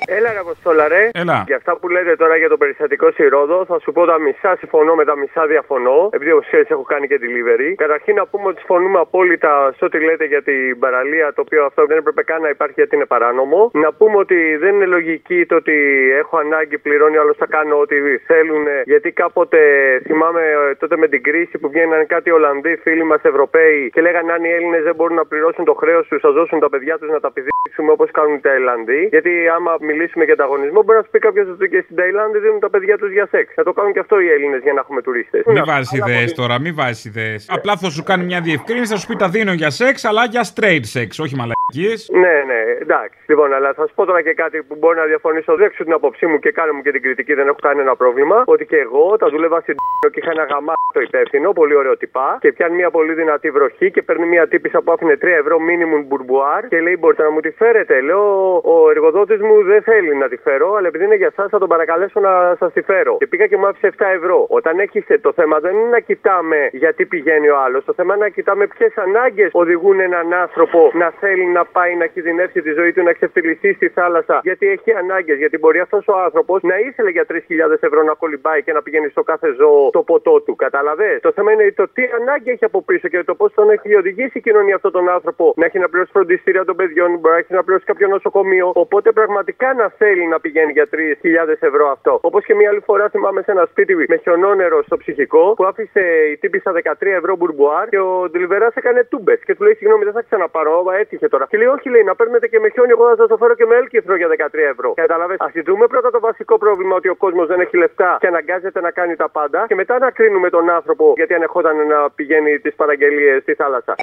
[0.07, 1.09] Έλα, ρε Αποστόλα, ρε.
[1.13, 1.43] Έλα.
[1.47, 4.55] Για αυτά που λέτε τώρα για το περιστατικό στη Ρόδο, θα σου πω τα μισά
[4.55, 6.09] συμφωνώ με τα μισά διαφωνώ.
[6.11, 7.73] Επειδή όπως ξέρεις, έχω κάνει και delivery.
[7.75, 11.85] Καταρχήν να πούμε ότι συμφωνούμε απόλυτα σε ό,τι λέτε για την παραλία, το οποίο αυτό
[11.85, 13.71] δεν έπρεπε καν να υπάρχει γιατί είναι παράνομο.
[13.73, 15.75] Να πούμε ότι δεν είναι λογική το ότι
[16.21, 18.65] έχω ανάγκη, πληρώνει, άλλος θα κάνω ό,τι θέλουν.
[18.85, 19.59] Γιατί κάποτε
[20.05, 24.31] θυμάμαι ε, τότε με την κρίση που βγαίναν κάτι Ολλανδοί φίλοι μας Ευρωπαίοι και λέγανε
[24.31, 27.09] αν οι Έλληνες δεν μπορούν να πληρώσουν το χρέος τους, θα δώσουν τα παιδιά τους
[27.09, 29.07] να τα πηδήξουμε όπως κάνουν οι Ταϊλανδοί.
[29.11, 32.60] Γιατί άμα μιλήσουμε για ανταγωνισμό, μπορεί να σου πει κάποιος ότι και στην Ταϊλάνδη δίνουν
[32.65, 33.47] τα παιδιά τους για σεξ.
[33.53, 35.41] Θα το κάνουν και αυτό οι Έλληνες για να έχουμε τουρίστες.
[35.45, 37.45] Μην βάζεις ιδέες τώρα, μην βάζεις ιδέες.
[37.49, 40.43] Απλά θα σου κάνει μια διευκρίνηση, θα σου πει τα δίνω για σεξ, αλλά για
[40.53, 41.54] straight sex, όχι μαλακίε.
[41.73, 42.19] Μαλακίε.
[42.21, 43.17] Ναι, ναι, εντάξει.
[43.28, 45.56] Λοιπόν, αλλά θα σου πω τώρα και κάτι που μπορεί να διαφωνήσω.
[45.56, 48.43] Δέξω την άποψή μου και κάνω μου και την κριτική, δεν έχω κανένα πρόβλημα.
[48.45, 49.75] Ότι και εγώ τα δούλευα στην
[50.12, 52.38] και είχα ένα γαμά το υπεύθυνο, πολύ ωραίο τυπά.
[52.41, 56.04] Και πιάνει μια πολύ δυνατή βροχή και παίρνει μια τύπησα που άφηνε 3 ευρώ minimum
[56.08, 58.01] μπουρμπουάρ και λέει: Μπορείτε να μου τη φέρετε.
[58.01, 61.60] Λέω: Ο εργοδότης μου δεν θέλει να τη φέρω, αλλά επειδή είναι για εσά θα
[61.60, 63.17] τον παρακαλέσω να σας τη φέρω.
[63.17, 64.45] Και πήγα και μου άφησε 7 ευρώ.
[64.49, 67.86] Όταν έχει το θέμα δεν είναι να κοιτάμε γιατί πηγαίνει ο άλλος.
[67.86, 72.05] Το θέμα είναι να κοιτάμε ποιες ανάγκες οδηγούν έναν άνθρωπο να θέλει να πάει να
[72.13, 75.37] κινδυνεύσει τη ζωή του, να ξεφτυλιστεί στη θάλασσα γιατί έχει ανάγκες.
[75.43, 79.09] Γιατί μπορεί αυτός ο άνθρωπος να ήθελε για 3.000 ευρώ να κολυμπάει και να πηγαίνει
[79.15, 80.55] στο κάθε ζώο το ποτό του.
[80.55, 81.19] Κατάλαβε.
[81.27, 84.37] Το θέμα είναι το τι ανάγκη έχει από πίσω και το πώς τον έχει οδηγήσει
[84.37, 87.53] η κοινωνία αυτόν τον άνθρωπο να έχει να πληρώσει φροντιστήρια των παιδιών, μπορεί να έχει
[87.53, 88.71] να πληρώσει κάποιο νοσοκομείο.
[88.73, 92.19] Οπότε πραγματικά να θέλει να πηγαίνει για 3.000 ευρώ αυτό.
[92.21, 96.01] Όπως και μια άλλη φορά θυμάμαι σε ένα σπίτι με χιονόνερο στο ψυχικό που άφησε
[96.33, 100.13] η τύπησα 13 ευρώ μπουρμπουάρ και ο Ντιλιβερά έκανε τούμπες και του λέει συγγνώμη δεν
[100.13, 101.44] θα ξαναπάρω, έτυχε τώρα.
[101.49, 103.65] Και λέει όχι λέει να παίρνετε και με χιόνι, εγώ θα σας το φέρω και
[103.65, 104.31] με έλκυθρο για 13
[104.73, 104.93] ευρώ.
[104.93, 108.81] Κατάλαβες; Α δούμε πρώτα το βασικό πρόβλημα ότι ο κόσμος δεν έχει λεφτά και αναγκάζεται
[108.81, 112.75] να κάνει τα πάντα και μετά να κρίνουμε τον άνθρωπο γιατί ανεχόταν να πηγαίνει τις
[112.75, 113.95] παραγγελίες στη θάλασσα.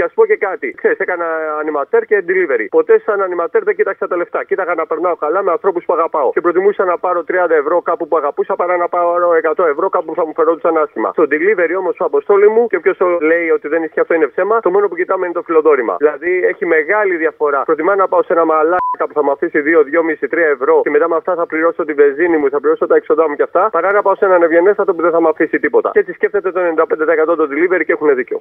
[0.00, 0.68] Και ας πω και κάτι.
[0.80, 1.26] Ξέρεις, έκανα
[1.60, 2.66] ανηματέρ και delivery.
[2.70, 4.44] Ποτέ σαν ανηματέρ δεν κοίταξα τα λεφτά.
[4.44, 6.30] Κοίταγα να περνάω καλά με ανθρώπους που αγαπάω.
[6.32, 10.04] Και προτιμούσα να πάρω 30 ευρώ κάπου που αγαπούσα παρά να πάρω 100 ευρώ κάπου
[10.04, 11.10] που θα μου φερόντουσαν άσχημα.
[11.12, 14.60] Στο delivery όμως ο αποστόλη μου και ποιο λέει ότι δεν ισχύει αυτό είναι ψέμα,
[14.60, 15.94] το μόνο που κοιτάμε είναι το φιλοδόρημα.
[15.98, 17.62] Δηλαδή έχει μεγάλη διαφορά.
[17.62, 19.82] Προτιμά να πάω σε ένα μαλάκα που θα μου αφήσει 2,
[20.22, 22.96] 2,5, 3 ευρώ και μετά με αυτά θα πληρώσω τη βενζίνη μου, θα πληρώσω τα
[22.96, 25.58] έξοδά μου και αυτά, παρά να πάω σε έναν ευγενέστατο που δεν θα μου αφήσει
[25.58, 25.90] τίποτα.
[25.92, 28.38] Και έτσι σκέφτεται το 95% το delivery και έχουν δίκιο.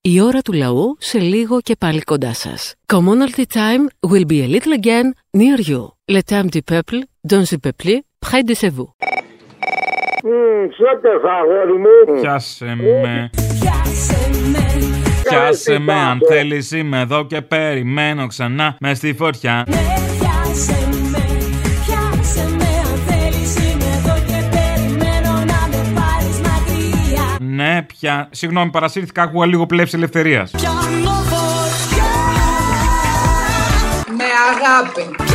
[0.00, 2.74] Η ώρα του λαού σε λίγο και πάλι κοντά σας.
[2.92, 5.82] Commonalty time will be a little again near you.
[6.12, 6.98] Le temps du peuple,
[7.30, 7.94] dans le peuple,
[8.26, 8.88] près de chez vous.
[10.76, 11.08] Σώτε
[11.38, 12.20] αγόρι μου.
[12.20, 13.30] Πιάσε με.
[15.22, 19.66] Πιάσε με αν θέλεις είμαι εδώ και περιμένω ξανά με στη φωτιά.
[27.56, 28.28] Ναι, πια.
[28.30, 29.22] Συγγνώμη, παρασύρθηκα.
[29.22, 30.50] Άκουγα λίγο πλεύση ελευθερίας.
[34.16, 35.25] Με αγάπη.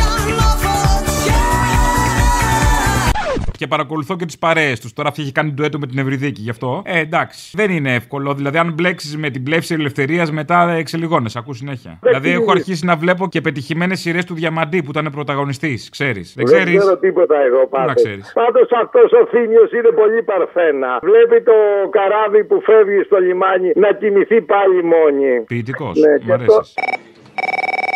[3.62, 4.92] Και παρακολουθώ και τις παρέες τους.
[4.92, 6.82] Τώρα αυτή έχει κάνει ντουέτο με την Ευρυδίκη γι' αυτό.
[6.84, 7.50] Ε, εντάξει.
[7.54, 8.34] Δεν είναι εύκολο.
[8.34, 11.30] Δηλαδή, αν μπλέξεις με την πλεύση ελευθερίας, μετά εξελιγώνε.
[11.34, 11.98] Ακούς συνέχεια.
[12.02, 15.88] δηλαδή, έχω αρχίσει να βλέπω και πετυχημένες σειρές του Διαμαντή που ήταν πρωταγωνιστής.
[15.90, 16.32] Ξέρεις.
[16.36, 16.70] Δεν ξέρει.
[16.70, 17.86] Δεν ξέρω τίποτα εγώ πάντω.
[17.86, 18.32] να ξέρεις.
[18.34, 20.98] Πάντως αυτός ο Θήμιος είναι πολύ παρθένα.
[21.02, 21.56] Βλέπει το
[21.90, 25.40] καράβι που φεύγει στο λιμάνι να κοιμηθεί πάλι μόνη.
[25.46, 25.98] Ποιητικός.
[25.98, 26.56] Ναι, Μ' και αρέσεις.
[26.58, 26.80] αυτό-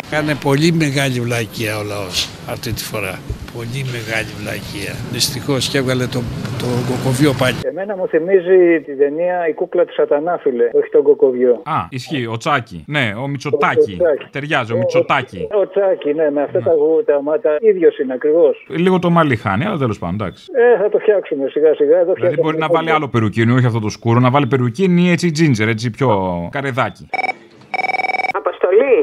[0.09, 3.19] Κάνε πολύ μεγάλη βλακεία ο λαός αυτή τη φορά.
[3.55, 4.93] Πολύ μεγάλη βλακεία.
[5.11, 6.21] Δυστυχώς και έβγαλε το,
[6.61, 7.55] το κοκοβιό πάλι.
[7.63, 11.61] Εμένα μου θυμίζει την ταινία Η κούκλα του Σατανά, φίλε, όχι τον κοκοβιό.
[11.65, 12.25] Α, ισχύει.
[12.25, 12.83] Ο Τσάκη.
[12.87, 13.97] Ναι, ο Μητσοτάκη.
[14.03, 14.25] Τσάκη.
[14.31, 15.47] Ταιριάζει, ο Μητσοτάκη.
[15.61, 17.57] Ο Τσάκη, ναι, με αυτά τα γούτα μάτα.
[17.59, 18.65] ίδιος είναι ακριβώς.
[18.69, 20.45] Λίγο το μαλλί χάνει, αλλά τέλος πάντων, εντάξει.
[20.53, 21.97] Ε, θα το φτιάξουμε σιγά σιγά.
[21.99, 25.11] Εδώ Δηλαδή μπορεί να βάλει άλλο περουκίνι, όχι αυτό το σκούρο, να βάλει περουκίνι ή
[25.11, 26.09] έτσι ginger, έτσι πιο
[26.51, 27.09] καρεδάκι.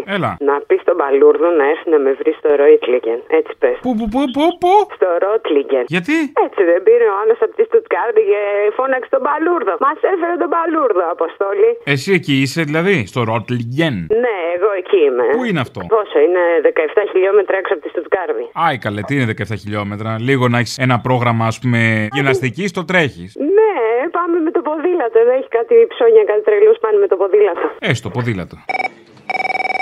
[0.05, 0.15] Αποστολή.
[0.17, 0.31] Έλα.
[0.49, 3.21] Να πεις στον Παλούρδο να έρθει να με βρει στο Ρόιτλιγκεν.
[3.39, 3.77] Έτσι πες.
[3.85, 5.85] Πού, πού, πού, πού, πού; Στο Ρότλιγκεν.
[5.95, 8.41] Γιατί; Έτσι δεν πήρε ο άλλος από τη Στουτκάρδη και
[8.77, 9.75] φώναξε τον Παλούρδο.
[9.87, 11.71] Μας έφερε τον Παλούρδο, Αποστολή.
[11.95, 13.97] Εσύ εκεί είσαι δηλαδή, στο Ρότλιγεν.
[14.25, 15.25] Ναι, εγώ εκεί είμαι.
[15.37, 18.45] Πού είναι αυτό; Πόσο, είναι 17 χιλιόμετρα έξω από τη Στουτκάρδη.
[18.65, 21.81] Άι καλέ, τι είναι 17 χιλιόμετρα; Λίγο να έχεις ένα πρόγραμμα, ας πούμε,
[22.15, 23.31] γυμναστική, το τρέχεις.
[23.59, 23.73] Ναι,
[24.17, 25.17] πάμε με το ποδήλατο.
[25.23, 27.67] Εδώ έχει κάτι ψώνια, κάτι τρελούς πάνε με το ποδήλατο.
[27.79, 28.57] Έστω, ποδήλατο.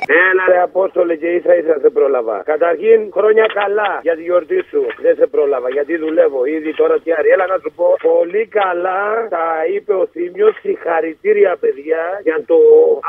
[0.06, 2.42] Έλα ρε Απόστολε και ίσα ίσα σε πρόλαβα.
[2.52, 4.82] Καταρχήν χρόνια καλά για τη γιορτή σου.
[5.04, 7.28] Δεν σε πρόλαβα γιατί δουλεύω ήδη τώρα τι άρη.
[7.28, 9.02] Έλα να σου πω πολύ καλά
[9.36, 10.54] τα είπε ο Θήμιος.
[10.60, 12.58] Συγχαρητήρια παιδιά για το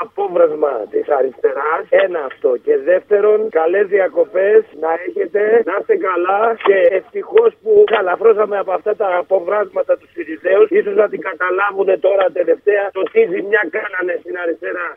[0.04, 1.84] απόβρασμα της αριστεράς.
[1.90, 2.50] Ένα αυτό.
[2.66, 5.42] Και δεύτερον καλές διακοπές να έχετε.
[5.66, 10.70] Να είστε καλά και ευτυχώς που καλαφρώσαμε από αυτά τα αποβράσματα τους Σιριζέους.
[10.70, 14.88] Ίσως να την καταλάβουν τώρα τελευταία το τι ζημιά κάνανε στην αριστερά.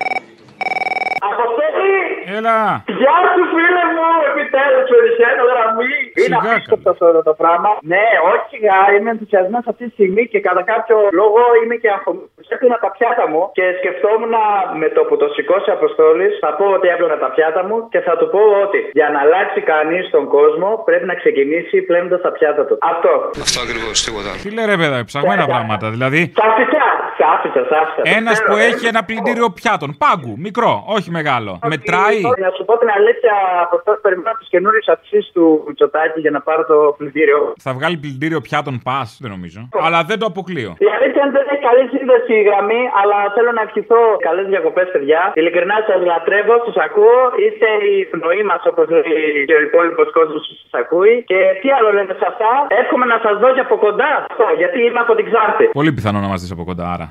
[1.32, 1.98] Αποστολή!
[2.38, 2.58] Έλα!
[3.00, 4.08] Γεια σου φίλε μου!
[4.30, 5.94] Επιτέλους πετυχαίνω γραμμή!
[6.20, 7.70] Είναι Σιγά απίστευτος αυτό εδώ το πράγμα.
[7.92, 12.34] Ναι, όχι σιγά, είμαι ενθουσιασμένος αυτή τη στιγμή και κατά κάποιο λόγο είμαι και αφομοιωμένο.
[12.54, 14.34] Έπλυνα τα πιάτα μου και σκεφτόμουν
[14.80, 18.14] με το που το σηκώσει Αποστόλης θα πω ότι έπλυνα τα πιάτα μου και θα
[18.18, 22.62] του πω ότι για να αλλάξει κανείς τον κόσμο πρέπει να ξεκινήσει πλένοντας τα πιάτα
[22.66, 22.74] του.
[22.92, 23.12] Αυτό.
[23.46, 24.30] Αυτό ακριβώς, τίποτα.
[24.42, 25.86] Τι λέει ρε παιδά, ψαγμένα πράγματα.
[25.94, 26.84] Δηλαδή, Σ' άφησα,
[27.18, 28.02] σ' άφησα, σ' άφησα.
[28.18, 29.88] ένας Ξέρω, που ε, έχει ένα πλυντήριο πιάτων.
[30.02, 31.52] Πάγκου, μικρό, όχι μεγάλο.
[31.74, 36.20] Μετράει; Να σου πω την αλήθεια, από αυτό περιμένω τις καινούριες αυξήσει του Μητσοτάκη λεπτάκι
[36.24, 37.38] για να πάρω το πλυντήριο.
[37.66, 39.60] Θα βγάλει πλυντήριο πιάτων πας, δεν νομίζω.
[39.86, 40.70] Αλλά δεν το αποκλείω.
[40.86, 44.46] Η αλήθεια είναι ότι δεν έχει καλή σύνδεση η γραμμή, αλλά θέλω να ευχηθώ καλές
[44.52, 45.20] διακοπές, παιδιά.
[45.40, 47.18] Ειλικρινά σας λατρεύω, του ακούω.
[47.44, 51.14] Είστε η πνοή μας, όπως λέει και ο υπόλοιπος κόσμος που σας ακούει.
[51.30, 52.50] Και τι άλλο λέτε σε αυτά,
[52.80, 54.10] εύχομαι να σας δω και από κοντά.
[54.30, 55.64] Αυτό, γιατί είμαι από την Ξάρτη.
[55.80, 57.06] Πολύ πιθανό να μας δεις από κοντά, άρα.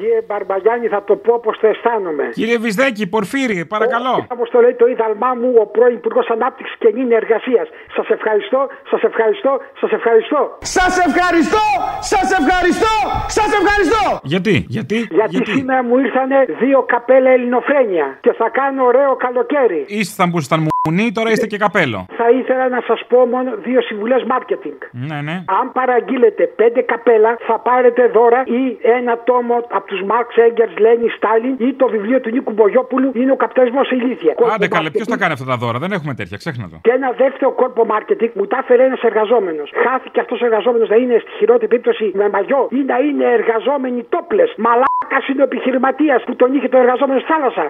[0.00, 2.24] Κύριε Μπαρμπαγιάννη, θα το πω όπως το αισθάνομαι.
[2.38, 4.14] Κύριε Βυσδέκη, Πορφύρι, παρακαλώ.
[4.34, 7.66] Όπω το λέει το ίδαλμά μου, ο πρώην Υπουργός Ανάπτυξης και Νίνη Εργασίας.
[7.96, 8.60] Σας ευχαριστώ,
[8.90, 10.40] σας ευχαριστώ, σας ευχαριστώ.
[10.76, 11.66] Σας ευχαριστώ,
[12.12, 12.94] σας ευχαριστώ,
[13.38, 14.02] σας ευχαριστώ.
[14.22, 19.84] Γιατί, γιατί, Γιατί, σήμερα μου ήρθανε δύο καπέλα ελληνοφρένια και θα κάνω ωραίο καλοκαίρι.
[19.88, 21.98] Ήσταν που ήσταν μουνί, τώρα είστε και καπέλο.
[22.20, 24.78] Θα ήθελα να σας πω μόνο δύο συμβουλές marketing.
[24.90, 25.36] Ναι, ναι.
[25.60, 28.62] Αν παραγγείλετε πέντε καπέλα, θα πάρετε δώρα ή
[28.98, 33.32] ένα τόμο από τους Μάρξ Έγκερ, Λένι, Στάλιν ή το βιβλίο του Νίκου Μπογιόπουλου είναι
[33.32, 34.34] ο καπιταλισμός ηλίθεια.
[34.54, 36.76] Άντε καλέ, ποιος θα κάνει αυτά τα δώρα, δεν έχουμε τέτοια, ξέχνα το.
[36.82, 39.70] Και ένα δεύτερο κόρπο marketing μου τα έφερε ένας εργαζόμενος.
[39.84, 44.00] Χάθηκε αυτός ο εργαζόμενος να είναι στη χειρότερη περίπτωση με μαγιό ή να είναι εργαζόμενοι
[44.08, 44.44] τόπλε.
[44.56, 47.68] Μαλάκας είναι ο επιχειρηματίας που τον είχε το εργαζόμενο στη θάλασσα.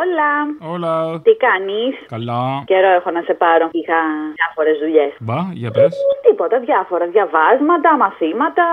[0.00, 0.30] Όλα.
[0.74, 0.92] Όλα.
[1.26, 2.40] Τι κάνεις; Καλά.
[2.70, 3.64] Καιρό έχω να σε πάρω.
[3.80, 3.98] Είχα
[4.38, 5.12] διάφορες δουλειές.
[5.26, 5.92] Μπα, για πες.
[6.26, 7.04] Τίποτα, διάφορα.
[7.16, 8.64] Διαβάσματα, μαθήματα,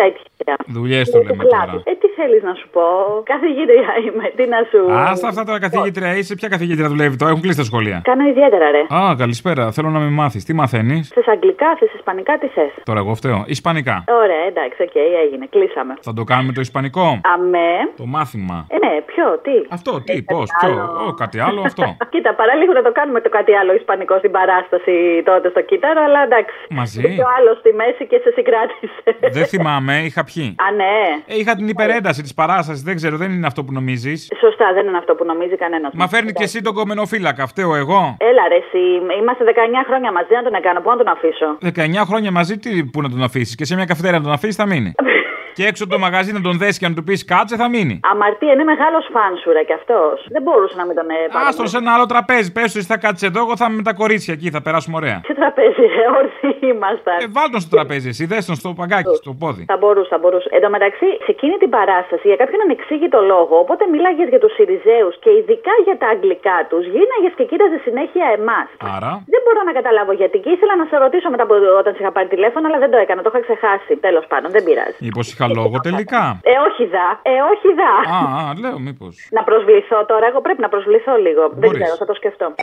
[0.00, 0.54] τέτοια.
[0.78, 1.74] Δουλειές το λέμε τώρα.
[1.90, 2.84] Ε, τι θέλεις να σου πω;
[3.32, 4.26] Καθηγήτρια είμαι.
[4.36, 4.80] Τι να σου.
[5.10, 6.34] Άστα αυτά τώρα καθηγήτρια είσαι.
[6.34, 7.98] Ποια καθηγήτρια δουλεύει τώρα, έχουν κλείσει τα σχολεία.
[8.04, 8.82] Κάνω ιδιαίτερα, ρε.
[8.98, 9.72] Α, καλησπέρα.
[9.72, 10.44] Θέλω να με μάθεις.
[10.44, 13.44] Τι μαθαίνεις; Θες αγγλικά, θες ισπανικά, τι θες; Τώρα εγώ φταίω.
[13.46, 14.04] Ισπανικά.
[14.22, 15.46] Ωραία, εντάξει, οκ, έγινε.
[15.50, 15.94] Κλείσαμε.
[16.00, 17.20] Θα το κάνουμε το Ισπανικό.
[17.34, 17.70] Αμέ.
[17.96, 18.66] Το μάθημα.
[18.70, 20.72] Ε, ναι, ποιο, τι; Αυτό, τι, πώς, ποιο.
[21.06, 24.94] Ω, κάτι άλλο αυτό; Κοίτα, παραλίγο να το κάνουμε το κάτι άλλο Ισπανικό στην παράσταση
[25.24, 26.54] τότε στο κύτταρο, αλλά εντάξει.
[26.70, 27.00] Μαζί.
[27.02, 29.30] Και ο άλλος στη μέση και σε συγκράτησε.
[29.36, 30.54] Δεν θυμάμαι, είχα πιει.
[30.64, 30.96] Α, ναι.
[31.26, 34.18] Ε, είχα την υπερένταση της παράστασης, δεν ξέρω, δεν είναι αυτό που νομίζεις.
[34.40, 35.92] Σωστά, δεν είναι αυτό που νομίζει κανένας.
[35.94, 38.16] Μα φέρνει και εσύ τον κομμενοφύλακα, φταίω εγώ.
[38.18, 38.82] Έλα, ρε, εσύ.
[39.20, 39.50] Είμαστε 19
[39.88, 40.80] χρόνια μαζί να τον έκανα.
[40.80, 43.54] Πού να τον αφήσω; 19 χρόνια μαζί, τι που να τον αφήσεις.
[43.54, 44.92] Και σε μια καυτέρια να τον αφήσεις, θα μείνει.
[45.56, 47.96] και έξω από το μαγαζί να τον δέσει και να του πεις κάτσε, θα μείνει.
[48.12, 50.16] Αμαρτία, είναι μεγάλος φανς σου, ρε, κι αυτός.
[50.34, 51.46] Δεν μπορούσε να μην τον έπαιρνε.
[51.48, 52.48] Άστο σε ένα άλλο τραπέζι.
[52.56, 54.96] Πες του, εσύ θα κάτσεις εδώ, εγώ θα είμαι με τα κορίτσια εκεί, θα περάσουμε
[55.00, 55.18] ωραία.
[55.26, 57.18] Τι τραπέζι, ρε, όρθιοι ήμασταν.
[57.24, 59.64] Ε, βάλ τον στο τραπέζι, εσύ δες τον στο παγκάκι, στο πόδι.
[59.72, 60.48] Θα μπορούσε, θα μπορούσε.
[60.56, 64.52] Εν τω μεταξύ, σε εκείνη την παράσταση, για κάποιον ανεξήγητο λόγο, οπότε μίλαγες για τους
[64.56, 68.68] Σιριζέους και ειδικά για τα αγγλικά τους, γίναγε και κοίταζες συνέχεια εμάς.
[68.96, 69.12] Άρα.
[69.34, 70.36] Δεν μπορώ να καταλάβω γιατί.
[70.44, 72.98] Και ήθελα να σε ρωτήσω μετά από όταν σε είχα πάρει τηλέφωνο, αλλά δεν το
[73.04, 73.20] έκανα.
[73.24, 73.92] Το είχα ξεχάσει.
[74.06, 74.98] Τέλος πάντων, δεν πειράζει.
[75.06, 76.40] Μήπω είχα λόγο τελικά.
[76.42, 77.08] Ε, όχι δα.
[77.22, 77.92] Ε, όχι δα.
[78.16, 79.28] Α, α, λέω μήπως.
[79.30, 80.26] Να προσβληθώ τώρα.
[80.26, 81.42] Εγώ πρέπει να προσβληθώ λίγο.
[81.62, 82.54] Δεν ξέρω, θα το σκεφτώ.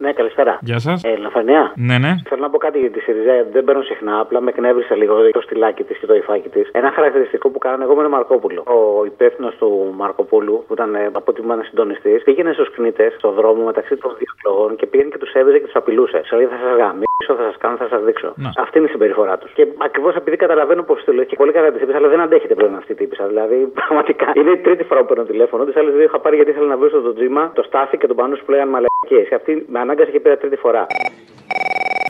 [0.00, 0.58] Ναι, καλησπέρα.
[0.62, 1.02] Γεια σας.
[1.04, 1.72] Ε, Λαφανιά.
[1.76, 2.12] Ναι, ναι.
[2.28, 3.46] Θέλω να πω κάτι για τη ΣΥΡΙΖΑ.
[3.52, 4.20] Δεν παίρνω συχνά.
[4.20, 6.68] Απλά με εκνεύρισε λίγο το στυλάκι της και το υφάκι της.
[6.72, 8.62] Ένα χαρακτηριστικό που κάνανε εγώ με τον Μαρκόπουλο.
[8.66, 13.12] Ο υπεύθυνος του Μαρκοπούλου, που ήταν ε, από ό,τι μου ήταν συντονιστή, πήγαινε στους κνήτε
[13.18, 16.20] στον δρόμο μεταξύ των δύο εκλογών και πήγαινε και τους έβριζε και τους απειλούσε.
[16.24, 18.32] Σε λέει θα σας γαμίσω, θα σας κάνω, θα σας δείξω.
[18.36, 18.50] Να.
[18.64, 19.52] Αυτή είναι η συμπεριφορά τους.
[19.52, 22.54] Και ακριβώς επειδή καταλαβαίνω πώ το λέω και πολύ καλά τη είπε, αλλά δεν αντέχετε
[22.54, 23.26] πλέον αυτή η τύπησα.
[23.26, 25.64] Δηλαδή, πραγματικά είναι η τρίτη φορά που παίρνω τηλέφωνο.
[25.64, 28.16] Τις άλλες δύο είχα πάρει γιατί ήθελα να βρω στο τζίμα το στάφι και τον
[28.16, 29.25] πανούς που λέγανε μαλακίες.
[29.28, 30.86] Και αυτή με ανάγκασε και πήρα τρίτη φορά.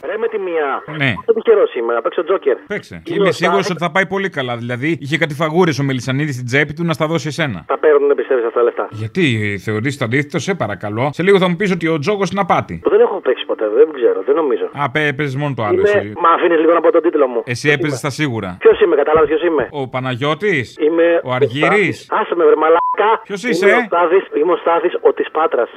[0.05, 0.83] Ρε με τη μία.
[0.97, 1.13] Ναι.
[1.25, 2.55] Δεν τυχερό σήμερα, παίξω τζόκερ.
[2.67, 3.01] Παίξε.
[3.05, 4.57] Είμαι σίγουρος ότι θα πάει πολύ καλά.
[4.57, 7.63] Δηλαδή, είχε κάτι φαγούρες ο Μελισανίδης στην τσέπη του να στα δώσει εσένα.
[7.67, 8.87] Θα παίρνουν, πιστεύεις αυτά τα λεφτά.
[8.91, 9.23] Γιατί
[9.65, 11.09] θεωρείς το αντίθετο, σε παρακαλώ.
[11.13, 12.79] Σε λίγο θα μου πεις ότι ο Τζόκος είναι απάτη.
[12.83, 14.65] Που δεν έχω παίξει ποτέ, δεν ξέρω, δεν νομίζω.
[14.65, 15.79] Α, έπαιζες μόνο το άλλο.
[15.79, 15.89] Είμαι...
[15.89, 17.41] Εσύ, Μα αφήνεις λίγο να πω τον τίτλο μου.
[17.45, 18.57] εσύ έπαιζες στα σίγουρα.
[18.59, 21.21] Ποιος είμαι, κατάλαβες ποιος είμαι; Ο Παναγιώτης; Είμαι.
[21.23, 23.21] Ο Αργύρης; Άσε με, βρε μαλάκα.
[23.23, 25.69] Ποιος Είμαι είσαι; ο Στάθης, Είμαι ο Στάθης ο της Πάτρας.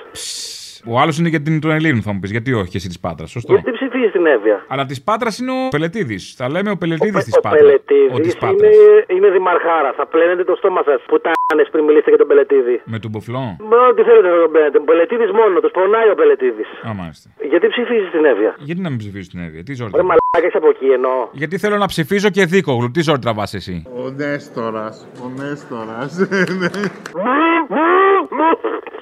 [0.87, 2.31] Ο άλλος είναι για την των Ελλήνων, θα μου πεις.
[2.31, 3.31] Γιατί όχι, και εσύ της Πάτρας.
[3.31, 3.53] Σωστό.
[3.53, 4.65] Γιατί ψηφίζει την Εύβοια.
[4.69, 6.19] Αλλά της Πάτρας είναι ο Πελετήδη.
[6.19, 7.61] Θα λέμε ο Πελετήδη της Ο Πάτρας.
[7.61, 8.75] Ο Πελετίδης της Πάτρας.
[8.75, 9.91] είναι, είναι δημαρχάρα.
[9.97, 12.77] Θα πλένετε το στόμα σας που τάνε πριν μιλήσετε για τον Πελετίδη.
[12.85, 13.45] Με τον Μποφλό.
[13.71, 14.79] Με ό,τι θέλετε να τον πλένετε.
[14.79, 16.69] Ο Πελετίδης μόνο, του πονάει ο Πελετίδης.
[16.89, 17.27] Α, μάλιστα.
[17.53, 20.59] Γιατί ψηφίζει την Εύβοια; Γιατί να μην ψηφίσει την Εύη, τι ζόρι Ρε μαλάκα είσαι
[20.63, 21.19] από εκεί εννοώ.
[21.33, 22.91] Γιατί θέλω να ψηφίζω και δίκογλου.
[22.91, 26.11] Τι ζόρι τραβάς εσύ; Ο Νέστορας, ο Νέστορας.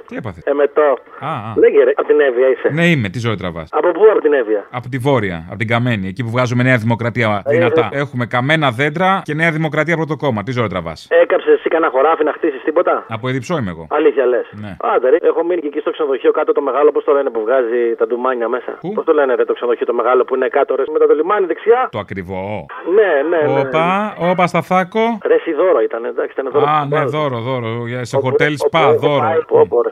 [0.09, 0.89] Τι έπαθε; Εμετό.
[1.21, 1.53] Α, α.
[1.57, 2.69] Λέγε ρε, από την Εύβοια είσαι.
[2.73, 3.69] Ναι, είμαι, τι ζόρι τραβάς.
[3.73, 6.77] Από πού από την Εύβοια; Από τη Βόρεια, από την Καμένη, εκεί που βγάζουμε Νέα
[6.77, 7.89] Δημοκρατία Ε, δυνατά.
[7.93, 7.99] ε.
[7.99, 10.43] Έχουμε καμένα δέντρα και Νέα Δημοκρατία πρώτο κόμμα.
[10.43, 13.87] Τι ζόρι τραβάς; Έκαψες εσύ κανένα χωράφι να χτίσεις τίποτα; Από Εδιψό είμαι εγώ.
[13.91, 14.47] Αλήθεια λες.
[14.53, 14.77] Ναι.
[14.95, 15.17] Άντε, ρε.
[15.21, 18.07] Έχω μείνει και εκεί στο ξενοδοχείο κάτω το μεγάλο, πώς το λένε που βγάζει τα
[18.07, 18.79] ντουμάνια μέσα.
[18.95, 21.47] Πώς το λένε ρε, το ξενοδοχείο το μεγάλο που είναι κάτω, ρε, μετά το λιμάνι
[21.47, 22.67] δεξιά; Το ακριβό.
[22.95, 23.53] Ναι, ναι, ναι.
[23.53, 23.61] ναι.
[23.61, 25.19] Όπα, όπα στα θάκο.
[25.27, 26.65] Ρε, εσύ δώρο ήταν, εντάξει, ήταν δώρο.
[26.69, 27.19] Α, που ναι, βάζω.
[27.19, 27.87] δώρο, δώρο.
[27.87, 29.27] Για- Σε χοτέλ Όπου σπα, έχω δώρο.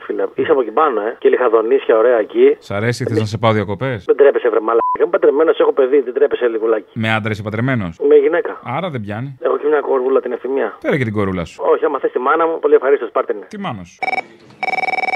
[0.07, 0.43] Πάει, Πω, πω, ρε, φίλε.
[0.43, 1.17] Είσαι από εκεί πάνω, ε.
[1.19, 2.57] Και λιχαδονίσια, ωραία εκεί.
[2.59, 4.85] Σ' αρέσει, θες να σε πάω διακοπές; Δεν τρέπεσαι, βρε μαλάκα.
[5.01, 6.91] Είμαι παντρεμένος, έχω παιδί, δεν τρέπεσαι λιγουλάκι.
[6.93, 7.87] Με άντρα είσαι πατρεμένο.
[8.09, 8.61] Με γυναίκα.
[8.77, 9.39] Άρα δεν πιάνει.
[9.41, 10.69] Έχω και μια κορβούλα την ευθυμία.
[10.81, 11.63] Πέρα και την κορούλα σου.
[11.73, 13.43] Όχι, άμα θες τη μάνα μου, πολύ ευχαρίστως, πάρτε την.
[13.49, 13.99] Τι μάνα σου.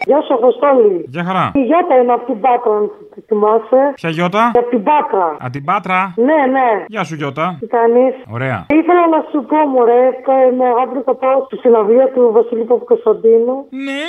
[0.05, 1.05] Γεια σου, Αποστόλη.
[1.09, 1.51] Γεια χαρά.
[1.55, 3.81] Η Γιώτα είναι από την Πάτρα, αν τη θυμάσαι.
[3.95, 5.27] Ποια γιώτα; Από την Πάτρα.
[5.45, 6.69] Α, την Πάτρα; Ναι, ναι.
[6.87, 7.57] Γεια σου γιώτα.
[7.61, 8.67] Τι κάνεις; Ωραία.
[8.69, 13.57] Ήθελα να σου πω, μωρέ, κα- με αύριο θα πάω στη συναυλία του Βασιλή Παπακοσταντίνου.
[13.87, 14.03] Ναι.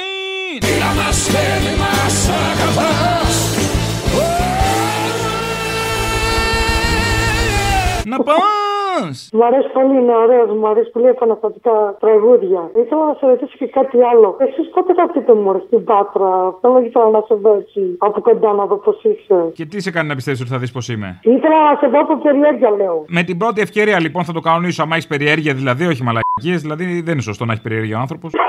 [8.05, 9.29] Να πας!
[9.33, 12.61] Μ' αρέσει πολύ, είναι ωραίος, μου αρέσει πολύ επαναστατικά τραγούδια.
[12.83, 14.35] Ήθελα να σε ρωτήσω και κάτι άλλο.
[14.39, 18.53] Εσείς πότε θα έρθετε μωρέ στην Πάτρα; Θέλω ήθελα να σε δω έτσι από κοντά
[18.53, 19.37] να δω πώς είσαι.
[19.53, 21.99] Και τι σε κάνει να πιστεύεις ότι θα δεις πώς είμαι; Ήθελα να σε δω
[21.99, 23.05] από περιέργεια, λέω.
[23.07, 24.83] Με την πρώτη ευκαιρία λοιπόν θα το κανονίσω.
[24.83, 26.61] Αν έχεις περιέργεια δηλαδή, όχι μαλακίες.
[26.61, 28.31] Δηλαδή δεν είναι σωστό να έχεις περιέργεια ο άνθρωπος.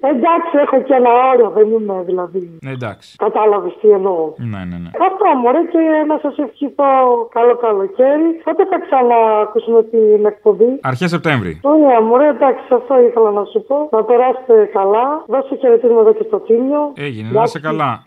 [0.00, 2.58] Εντάξει, έχω και ένα όριο, δεν είμαι δηλαδή.
[2.64, 3.16] Ναι, εντάξει.
[3.16, 4.32] Κατάλαβες τι εννοώ.
[4.36, 4.90] Ναι, ναι, ναι.
[5.08, 6.90] Αυτό μωρέ και να σας ευχηθώ
[7.36, 8.28] καλό καλοκαίρι.
[8.44, 10.70] Πότε θα ξαναακούσουμε την εκπομπή.
[10.82, 11.60] Αρχές Σεπτέμβρη.
[11.62, 13.88] Ωραία, μωρέ, εντάξει, αυτό ήθελα να σου πω.
[13.92, 15.06] Να περάσετε καλά.
[15.26, 16.92] Δώσε χαιρετίσματα και στο τίμιο.
[16.96, 18.02] Έγινε, να είσαι καλά.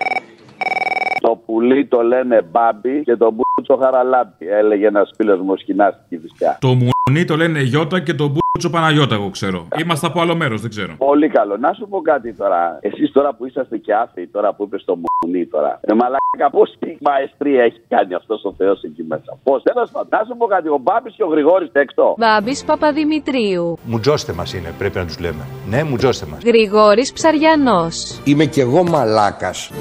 [1.21, 4.47] Το πουλί το λένε μπάμπι και το μπούτσο χαραλάμπι.
[4.47, 6.57] Έλεγε ένας φίλος μου σκηνάς στην Κυφυσιά.
[6.61, 8.40] Το μουνί το λένε Γιώτα και το μπούτσο
[8.71, 9.67] Παναγιώτα, εγώ ξέρω.
[9.83, 10.95] Είμαστε από άλλο μέρος, δεν ξέρω.
[10.97, 11.57] Πολύ καλό.
[11.57, 12.77] Να σου πω κάτι τώρα.
[12.81, 15.79] Εσείς τώρα που είσαστε και άθεοι, τώρα που είπες το μουνί τώρα.
[15.81, 19.37] Ε, μαλάκα, πόση μαεστρία έχει κάνει αυτός ο Θεός εκεί μέσα.
[19.43, 20.07] Πώς, τέλος πάντων.
[20.11, 20.67] Να σου πω κάτι.
[20.69, 22.15] Ο Μπάμπης και ο Γρηγόρης έξω.
[22.17, 23.77] Μπάμπης Παπαδημητρίου.
[23.83, 25.43] Μουτζώστε μας είναι, πρέπει να τους λέμε.
[25.69, 26.43] Ναι, μουτζώστε μας.
[26.43, 28.21] Γρηγόρης Ψαριανός.
[28.23, 29.71] Είμαι κι εγώ μαλάκας.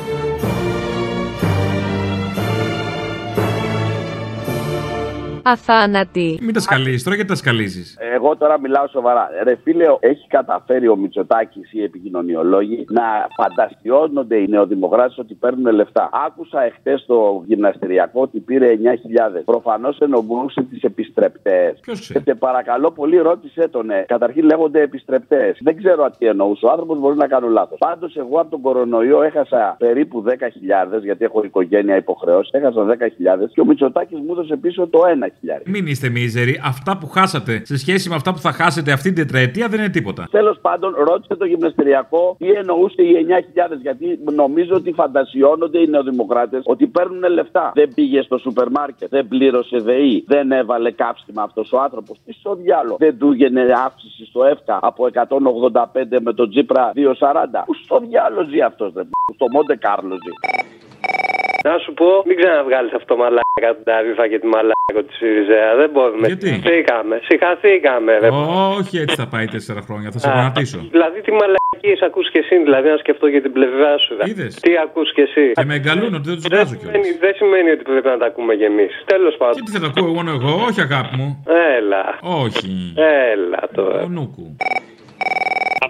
[5.51, 6.39] Αθάνατη.
[6.43, 9.29] Μην τα σκαλίζεις τώρα, γιατί τα σκαλίζεις; Εγώ τώρα μιλάω σοβαρά.
[9.45, 13.03] Ρε φίλε, έχει καταφέρει ο Μητσοτάκης ή οι επικοινωνιολόγοι να
[13.37, 16.09] φανταστιώνονται οι νεοδημοκράτες ότι παίρνουν λεφτά.
[16.27, 19.43] Άκουσα εχθές στο γυμναστηριακό ότι πήρε 9.000.
[19.45, 21.79] Προφανώς εννοούσε τις επιστρεπτές.
[21.81, 23.91] Ποιος ξέρει; Και γιατί πολύ, ρώτησε τον.
[23.91, 25.59] ε, Καταρχήν λέγονται επιστρεπτές.
[25.61, 26.67] Δεν ξέρω τι εννοούσε.
[26.67, 27.79] Ο άνθρωπος μπορεί να κάνω λάθος.
[27.79, 32.51] Πάντως, εγώ από τον κορονοϊό έχασα περίπου 10.000 γιατί έχω οικογένεια υποχρεώσει.
[32.53, 35.40] Έχασα 10.000 και ο Μητσοτάκης μου έδωσε πίσω το 1.000.
[35.65, 36.61] Μην είστε μίζεροι.
[36.65, 39.89] Αυτά που χάσατε σε σχέση με αυτά που θα χάσετε αυτή την τετραετία δεν είναι
[39.89, 40.29] τίποτα.
[40.31, 43.81] Τέλος πάντων, ρώτησε το γυμναστηριακό τι εννοούσε οι 9.000.
[43.83, 47.73] Γιατί νομίζω ότι φαντασιώνονται οι νεοδημοκράτες ότι παίρνουν λεφτά.
[47.75, 52.19] Δεν πήγε στο σούπερ μάρκετ, δεν πλήρωσε ΔΕΗ, δεν έβαλε κάψιμα αυτός ο άνθρωπος.
[52.25, 52.97] Τι στο διάλογο.
[52.99, 57.65] Δεν του έγινε αύξηση στο ΕΦΚΑ από 185 με τον Τζίπρα 240.
[57.67, 60.90] Πού στο διάλογο ζει αυτός, δεν Στο Μοντε Κάρλο ζει.
[61.69, 65.71] Να σου πω, μην ξαναβγάλεις αυτό μαλάκα την ταρήφα και τη μαλάκα της Σιριζέα.
[65.81, 66.27] Δεν μπορούμε.
[66.27, 67.15] Γιατί; Συχαθήκαμε.
[67.29, 68.29] Συχαθήκαμε, ρε.
[68.79, 70.09] Όχι, έτσι θα πάει τέσσερα χρόνια.
[70.15, 70.79] Θα σε Α, γονατίσω.
[70.95, 74.13] Δηλαδή τι μαλακίες ακούς και εσύ, δηλαδή να σκεφτώ για την πλευρά σου.
[74.19, 74.23] δε.
[74.31, 74.55] Είδες.
[74.65, 75.45] Τι ακούς και εσύ.
[75.59, 76.93] Και με εγκαλούν ότι δεν τους Δεν βγάζω κιόλας.
[76.97, 78.93] σημαίνει, δεν σημαίνει ότι πρέπει να τα ακούμε κι εμείς.
[79.15, 79.55] Τέλος πάντων.
[79.57, 81.29] Και τι θα τα ακούω μόνο εγώ, όχι αγάπη μου.
[81.79, 82.05] Έλα.
[82.45, 82.69] Όχι.
[83.33, 84.01] Έλα τώρα.
[84.03, 84.47] Ο νούκου.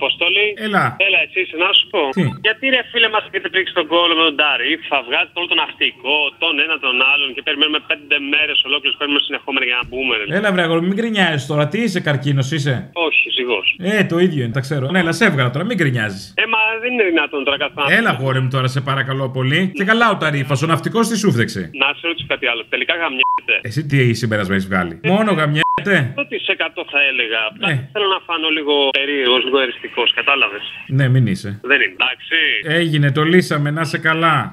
[0.00, 0.46] Αποστολή.
[0.66, 0.84] Έλα.
[1.06, 2.02] Έλα, εσύ, να σου πω.
[2.16, 5.48] Τι; Γιατί ρε φίλε μας έχετε πρίξει τον κόλλο με τον Ταρίφ, θα βγάζετε όλο
[5.52, 9.84] τον ναυτικό, τον ένα τον άλλον και περιμένουμε πέντε μέρες ολόκληρες παίρνουμε συνεχόμενα για να
[9.88, 10.12] μπούμε.
[10.18, 10.24] Ρε.
[10.38, 11.64] Έλα, βρε αγόρι, μην γκρινιάζεις τώρα.
[11.72, 12.74] Τι είσαι, καρκίνος είσαι;
[13.06, 13.66] Όχι, ζυγός.
[13.90, 14.84] Ε, το ίδιο είναι, τα ξέρω.
[14.94, 16.24] Ναι, αλλά σε έβγαλα τώρα, μην γκρινιάζεις.
[16.42, 17.88] Ε, μα δεν είναι δυνατόν τώρα καθόλου.
[17.98, 19.60] Έλα, γόρι μου τώρα, σε παρακαλώ πολύ.
[19.78, 21.62] Και καλά ο ταρήφα, ο ναυτικό τι σου φταίξε.
[21.82, 22.62] Να σε ρωτήσω κάτι άλλο.
[22.68, 23.54] Τελικά γαμιέται.
[23.68, 25.68] Εσύ τι συμπέρασμα έχεις βγάλει; Μόνο γαμιέται.
[26.22, 27.38] Ότι σε 100 θα έλεγα.
[27.50, 27.88] Απλά Ε.
[27.92, 30.62] θέλω να φανώ λίγο περίεργο, λίγο εριστικός, κατάλαβες.
[30.98, 31.50] Ναι, μην είσαι.
[31.70, 32.36] Δεν είναι εντάξει.
[32.80, 34.50] Έγινε, το λύσαμε, να σε καλά.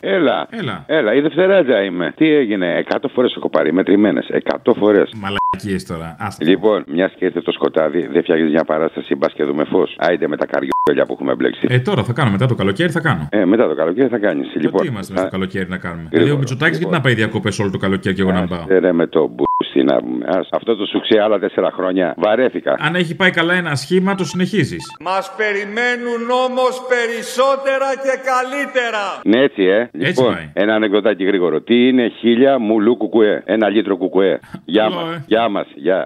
[0.00, 0.46] Έλα.
[0.50, 0.84] Έλα.
[0.86, 2.12] Έλα, η Δευτεράτζα είμαι.
[2.16, 4.26] Τι έγινε, 100 φορές έχω πάρει, μετρημένες.
[4.30, 5.10] 100 φορές.
[5.14, 6.16] Μαλακίες τώρα.
[6.18, 6.44] Άστα.
[6.48, 9.94] Λοιπόν, μιας και ήρθε το σκοτάδι, δεν φτιάχνεις μια παράσταση, μπας και δούμε φως.
[9.98, 11.66] Άιντε με τα καριόλια που έχουμε μπλέξει.
[11.70, 13.28] Ε, τώρα θα κάνω, μετά το καλοκαίρι θα κάνω.
[13.30, 14.54] Ε, μετά το καλοκαίρι θα κάνεις.
[14.54, 16.02] Λοιπόν, Τι είμαστε θα- στο καλοκαίρι να κάνουμε.
[16.02, 18.48] Γρήγορα, Δηλαδή ο Μητσοτάκης γιατί να πάει διακοπές όλο το καλοκαίρι και εγώ να μην
[18.48, 19.34] πάω; Ε, ρε, με το
[19.66, 20.24] μπούστι να πούμε.
[20.28, 22.14] Ας, αυτό το σουξέ άλλα τέσσερα χρόνια.
[22.16, 22.74] Βαρέθηκα.
[22.78, 24.82] Αν έχει πάει καλά ένα σχήμα, το συνεχίζεις.
[25.00, 29.02] Μας περιμένουν όμως περισσότερα και καλύτερα.
[29.24, 29.88] Ναι, έτσι, ε.
[29.92, 30.50] λοιπόν, πάει.
[30.52, 31.60] ένα ανεκδοτάκι γρήγορο.
[31.60, 34.40] Τι είναι χίλια μουλού κουκουέ; Ένα λίτρο κουκουέ.
[34.64, 35.14] Γεια Καλό, μας.
[35.16, 35.24] ε.
[35.26, 35.66] Γεια μας.
[35.74, 36.04] Γεια.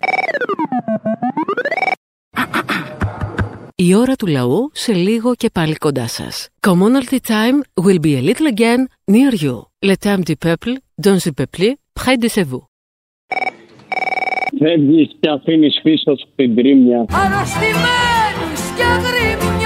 [3.75, 6.49] Η ώρα του λαού σε λίγο και πάλι κοντά σας.
[6.67, 9.57] Commonalty time will be a little again near you.
[9.87, 10.73] Le temps du peuple,
[11.07, 11.67] dans le peuple,
[12.01, 12.70] près de chez vous.
[14.63, 17.05] Φεύγεις και αφήνεις πίσω σου την τρίμια.
[17.23, 19.60] Αρρωστημένους και γρήμια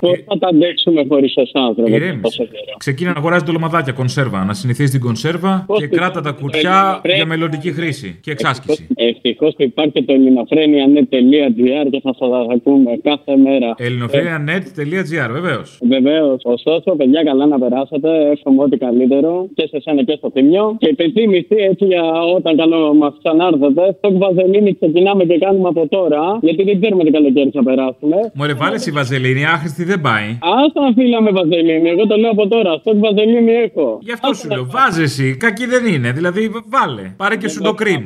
[0.00, 1.88] Πώς θα τα αντέξουμε χωρίς εσάς, άνθρωπο.
[1.94, 2.20] Ηρέμησε.
[2.22, 4.44] τόσο καιρό; Ξεκίνα να αγοράζεις ντολμαδάκια κονσέρβα.
[4.44, 8.86] Να συνηθίσεις την κονσέρβα και κράτα τα κουτιά πρέπει- για μελλοντική χρήση και εξάσκηση.
[8.94, 13.74] Ευτυχώς που υπάρχει το ελληνοφρένια.net.gr και θα σας ακούμε κάθε μέρα.
[13.76, 15.78] Ελληνοφρένια.net.gr, βεβαίως.
[15.88, 16.40] Βεβαίως.
[16.44, 18.30] Ωστόσο, παιδιά, καλά να περάσετε.
[18.30, 20.76] Εύχομαι ό,τι καλύτερο και σε εσένα και στο θύμιο.
[20.78, 22.02] Και υπενθύμηση έτσι για
[22.36, 23.82] όταν καλό μας ξανάρθετε.
[23.98, 26.38] Στο βαζελίνη ξεκινάμε και κάνουμε από τώρα.
[26.42, 28.16] Γιατί δεν ξέρουμε τι καλοκαίρι θα περάσουμε.
[28.34, 30.38] Μωρέ, βάλε η βαζελίνη, άχρηστη δεν πάει.
[30.64, 32.70] Άστα φίλα με βαζελίνη, εγώ το λέω από τώρα.
[32.72, 33.98] Αυτό βαζελίνη έχω.
[34.02, 35.36] Γι' αυτό σου λέω, βάζε εσύ.
[35.36, 36.12] Κακή δεν είναι.
[36.12, 37.14] Δηλαδή, βάλε.
[37.16, 38.02] Πάρε και σου το κρύμ.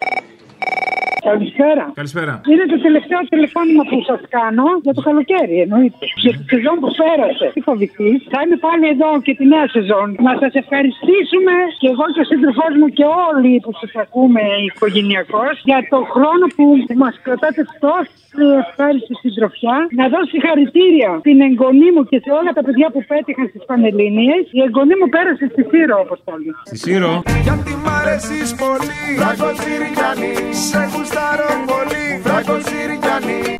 [1.28, 1.84] Καλησπέρα.
[2.00, 2.32] Καλησπέρα.
[2.52, 6.04] Είναι το τελευταίο τηλεφώνημα που σας κάνω για το καλοκαίρι, εννοείται.
[6.24, 7.46] Για τη σεζόν που πέρασε.
[7.54, 10.06] Τι φοβηθείς; Θα είμαι πάλι εδώ και τη νέα σεζόν.
[10.28, 15.54] Να σας ευχαριστήσουμε και εγώ και ο σύντροφός μου και όλοι που σας ακούμε οικογενειακώς
[15.68, 16.64] για το χρόνο που
[17.02, 19.76] μας κρατάτε τόσο ευχάριστη συντροφιά.
[19.98, 24.42] Να δώσω συγχαρητήρια στην εγγονή μου και σε όλα τα παιδιά που πέτυχαν στις Πανελλήνιες.
[24.58, 26.50] Η εγγονή μου πέρασε στη Σύρο, όπως όλοι.
[26.68, 27.12] Στη Σύρο.
[27.46, 30.32] Γιατί μ' αρέσεις πολύ Φράγκο Τσιρικιάνη
[30.66, 33.56] Σε γουστάρω πολύ Φράγκο Τσιρικιάνη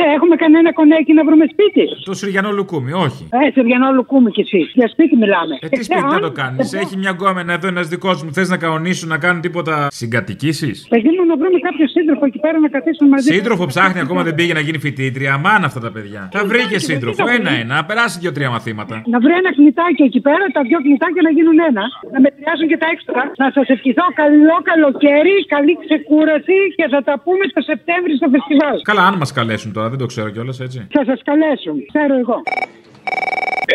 [0.00, 1.84] Ναι, έχουμε κανένα κονέκι να βρούμε σπίτι.
[2.04, 3.22] Το Συριανό Λουκούμι, όχι.
[3.38, 4.60] Ε, Συριανό Λουκούμι κι εσύ.
[4.78, 5.54] Για σπίτι μιλάμε.
[5.60, 8.30] Ε, τι σπίτι να το κάνεις; Έχει μια γκόμενα εδώ ένας δικός μου.
[8.32, 12.58] Θες να κανονίσουν να κάνουν τίποτα συγκατοικήσεις; Παιδί μου να βρούμε κάποιο σύντροφο εκεί πέρα
[12.58, 13.28] να καθίσουμε μαζί.
[13.34, 15.30] Σύντροφο ψάχνει ακόμα δεν πήγε να γίνει φοιτήτρια.
[15.34, 16.28] Αμάν αυτά τα παιδιά.
[16.36, 17.22] Θα βρει και σύντροφο.
[17.36, 17.74] Ένα-ένα.
[17.74, 18.94] Να περάσει δύο-τρία μαθήματα.
[19.14, 21.84] Να βρει ένα κνητάκι εκεί πέρα, τα δυο κνητάκια να γίνουν ένα.
[22.14, 23.22] Να μετριάσουν και τα έξτρα.
[23.42, 28.76] Να σας ευχηθώ καλό καλοκαίρι, καλή ξεκούραση και θα τα πούμε το Σεπτέμβρη στο φεστιβάλ.
[28.90, 30.86] Καλά, αν μας καλέσουν τώρα, δεν το ξέρω κιόλας έτσι.
[30.90, 31.86] Θα σας καλέσουν.
[31.86, 32.42] Ξέρω εγώ.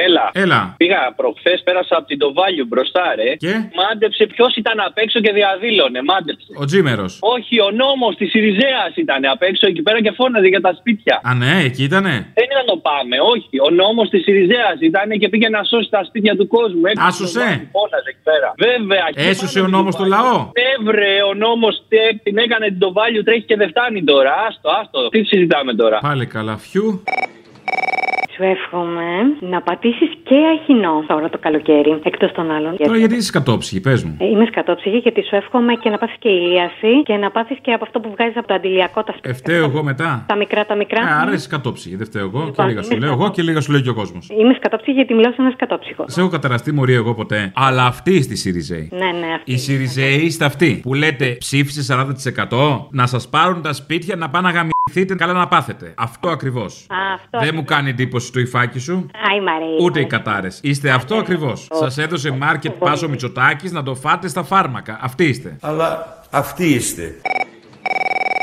[0.07, 0.25] Έλα.
[0.43, 0.61] Έλα.
[0.81, 3.29] Πήγα προχθές, πέρασα από την Τοβάλιου μπροστά, ρε.
[3.43, 5.99] Και; Μάντεψε ποιος ήταν απ' έξω και διαδήλωνε.
[6.11, 6.47] Μάντεψε.
[6.61, 7.11] Ο Τζίμερος.
[7.35, 11.15] Όχι, ο νόμος της Ιριζέας ήταν απ' έξω εκεί πέρα και φώναζε για τα σπίτια.
[11.29, 13.55] Α, ναι, εκεί ήτανε; Δεν ήταν το πάμε, όχι.
[13.67, 16.81] Ο νόμος της Ιριζέας ήταν και πήγε να σώσει τα σπίτια του κόσμου.
[16.91, 17.27] Έξω Άσωσε.
[17.27, 18.47] στο βάθη, Φώναζε εκεί πέρα.
[18.67, 19.05] Βέβαια.
[19.13, 20.25] και Έσωσε πάνω ο στην νόμος το Τοβάλιο.
[20.31, 21.75] λαό; Ναι, βρε, ο νόμος
[22.23, 24.31] την έκανε την Τοβάλιου, τρέχει και δεν φτάνει τώρα.
[24.47, 24.99] Άστο, άστο.
[25.13, 25.97] Τι συζητάμε τώρα.
[26.09, 27.03] Πάλι καλά, φιού.
[28.35, 29.09] Σου εύχομαι
[29.39, 32.77] να πατήσεις και αχινό τώρα το καλοκαίρι, εκτός των άλλων.
[32.77, 34.17] Τώρα γιατί είσαι κατόψυχη, πες μου.
[34.19, 37.71] Ε, Είμαι σκατόψυχη γιατί σου εύχομαι και να πάθεις και ηλίαση και να πάθεις και
[37.71, 39.31] από αυτό που βγάζεις από το αντιλιακό τα σπίτια.
[39.31, 40.25] Ευταίω εγώ μετά.
[40.27, 41.01] Τα μικρά, τα μικρά.
[41.01, 41.95] Ε, άρα είσαι κατόψυχη.
[41.95, 43.89] Δεν φταίω εγώ και Λοιπόν, λίγα σου είμαι λέω εγώ και λίγα σου λέει και
[43.89, 44.29] ο κόσμος.
[44.39, 46.05] Είμαι σκατόψυχη γιατί μιλάω σε ένας σκατόψυχο.
[46.07, 47.51] Σε έχω καταραστεί μωρή εγώ ποτέ.
[47.55, 48.89] Αλλά αυτή στη Σιριζέη.
[48.91, 49.51] Ναι, ναι, αυτή.
[49.51, 51.95] Οι Σιριζέοι είστε αυτοί που λέτε ψήφισε
[52.49, 54.53] 40% να σας πάρουν τα σπίτια να πάνε να
[54.91, 55.93] γαμηθείτε καλά να πάθετε.
[55.97, 56.85] Αυτό ακριβώς.
[56.89, 57.39] Α, αυτό.
[57.39, 59.09] Δεν μου κάνει εντύπωση το υφάκι σου.
[59.31, 59.77] Άι, Μαρία.
[59.81, 60.59] Ούτε οι κατάρες.
[60.63, 61.67] Είστε αυτό ακριβώς.
[61.73, 64.99] Σας έδωσε μάρκετ πάσο Μητσοτάκης να το φάτε στα φάρμακα.
[65.01, 65.57] Αυτοί είστε.
[65.61, 67.15] Αλλά αυτοί είστε.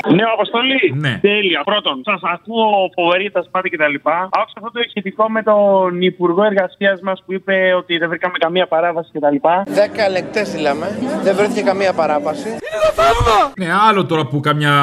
[0.09, 0.93] Ναι, Αποστολή.
[0.95, 1.17] Ναι.
[1.21, 1.61] Τέλεια.
[1.63, 3.95] Πρώτον, σας ακούω φοβερή τα σπάτη κτλ.
[4.39, 8.67] Άκουσα αυτό το σχετικό με τον Υπουργό Εργασίας μας που είπε ότι δεν βρήκαμε καμία
[8.67, 9.35] παράβαση κτλ.
[9.65, 10.87] Δέκα λεπτέ στείλαμε.
[11.23, 12.49] Δεν βρέθηκε καμία παράβαση.
[13.57, 14.75] Ναι, άλλο τώρα που καμιά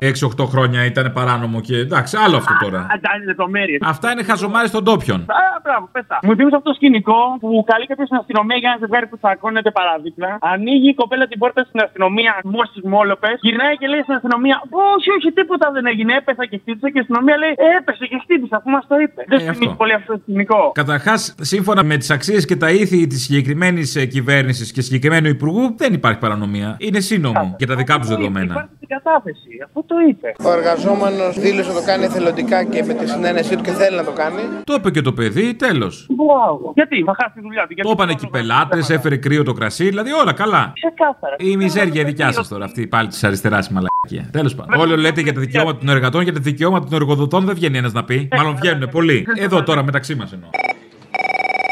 [0.00, 2.86] 6-8 χρόνια ήταν παράνομο και εντάξει, άλλο αυτό τώρα.
[2.94, 3.80] Αντάλλη λεπτομέρειες.
[3.84, 5.20] Αυτά είναι χαζομάρες των τόπιων.
[5.20, 6.18] Α, μπράβο, πέτα.
[6.22, 9.70] Μου θύμισε αυτό το σκηνικό που καλεί κάποιος στην αστυνομία για ένα ζευγάρι που τσακώνεται
[9.70, 10.38] παραδίπλα.
[10.40, 13.36] Ανοίγει η κοπέλα την πόρτα στην αστυνομία, μου στι μόλοπες.
[13.40, 14.62] Γυρνάει και λέει στην αστυνομία:
[14.94, 16.12] Όχι, όχι, τίποτα δεν έγινε.
[16.16, 19.20] Έπεσα και χτύπησα και η αστυνομία λέει: Έπεσε και χτύπησα, αφού μας το είπε.
[19.28, 19.74] Δεν Ε, θυμίζει αυτό.
[19.80, 20.70] πολύ αυτό το σκηνικό.
[20.74, 25.92] Καταρχάς, σύμφωνα με τις αξίες και τα ήθη της συγκεκριμένης κυβέρνησης και συγκεκριμένου υπουργού, δεν
[25.92, 26.76] υπάρχει παρανομία.
[26.78, 28.52] Είναι σύνομο για τα δικά τους δεδομένα.
[28.54, 30.34] Υπάρχει στην κατάθεση, αφού το είπε.
[30.44, 34.04] Ο εργαζόμενος δήλωσε να το κάνει εθελοντικά και με τη συνένεσή του και θέλει να
[34.04, 34.42] το κάνει.
[34.64, 36.06] Το είπε και το παιδί, τέλος.
[36.10, 36.72] Μπράβο.
[36.74, 37.74] Γιατί, θα χάσει τη δουλειά του.
[37.82, 40.72] Το είπαν εκεί πελάτες, έφερε κρύο το κρασί, δηλαδή όλα καλά.
[40.74, 41.36] Ξεκάθαρα.
[41.38, 43.93] Η μιζέρια δικιά σας τώρα, αυτή πάλι της αριστεράς η μαλακία.
[44.30, 44.80] Τέλος πάντων.
[44.80, 47.92] Όλοι λέτε για τα δικαιώματα των εργατών, για τα δικαιώματα των εργοδοτών δεν βγαίνει ένας
[47.92, 48.28] να πει.
[48.36, 49.26] Μάλλον βγαίνουν πολλοί.
[49.38, 50.48] Εδώ τώρα μεταξύ μας εννοώ.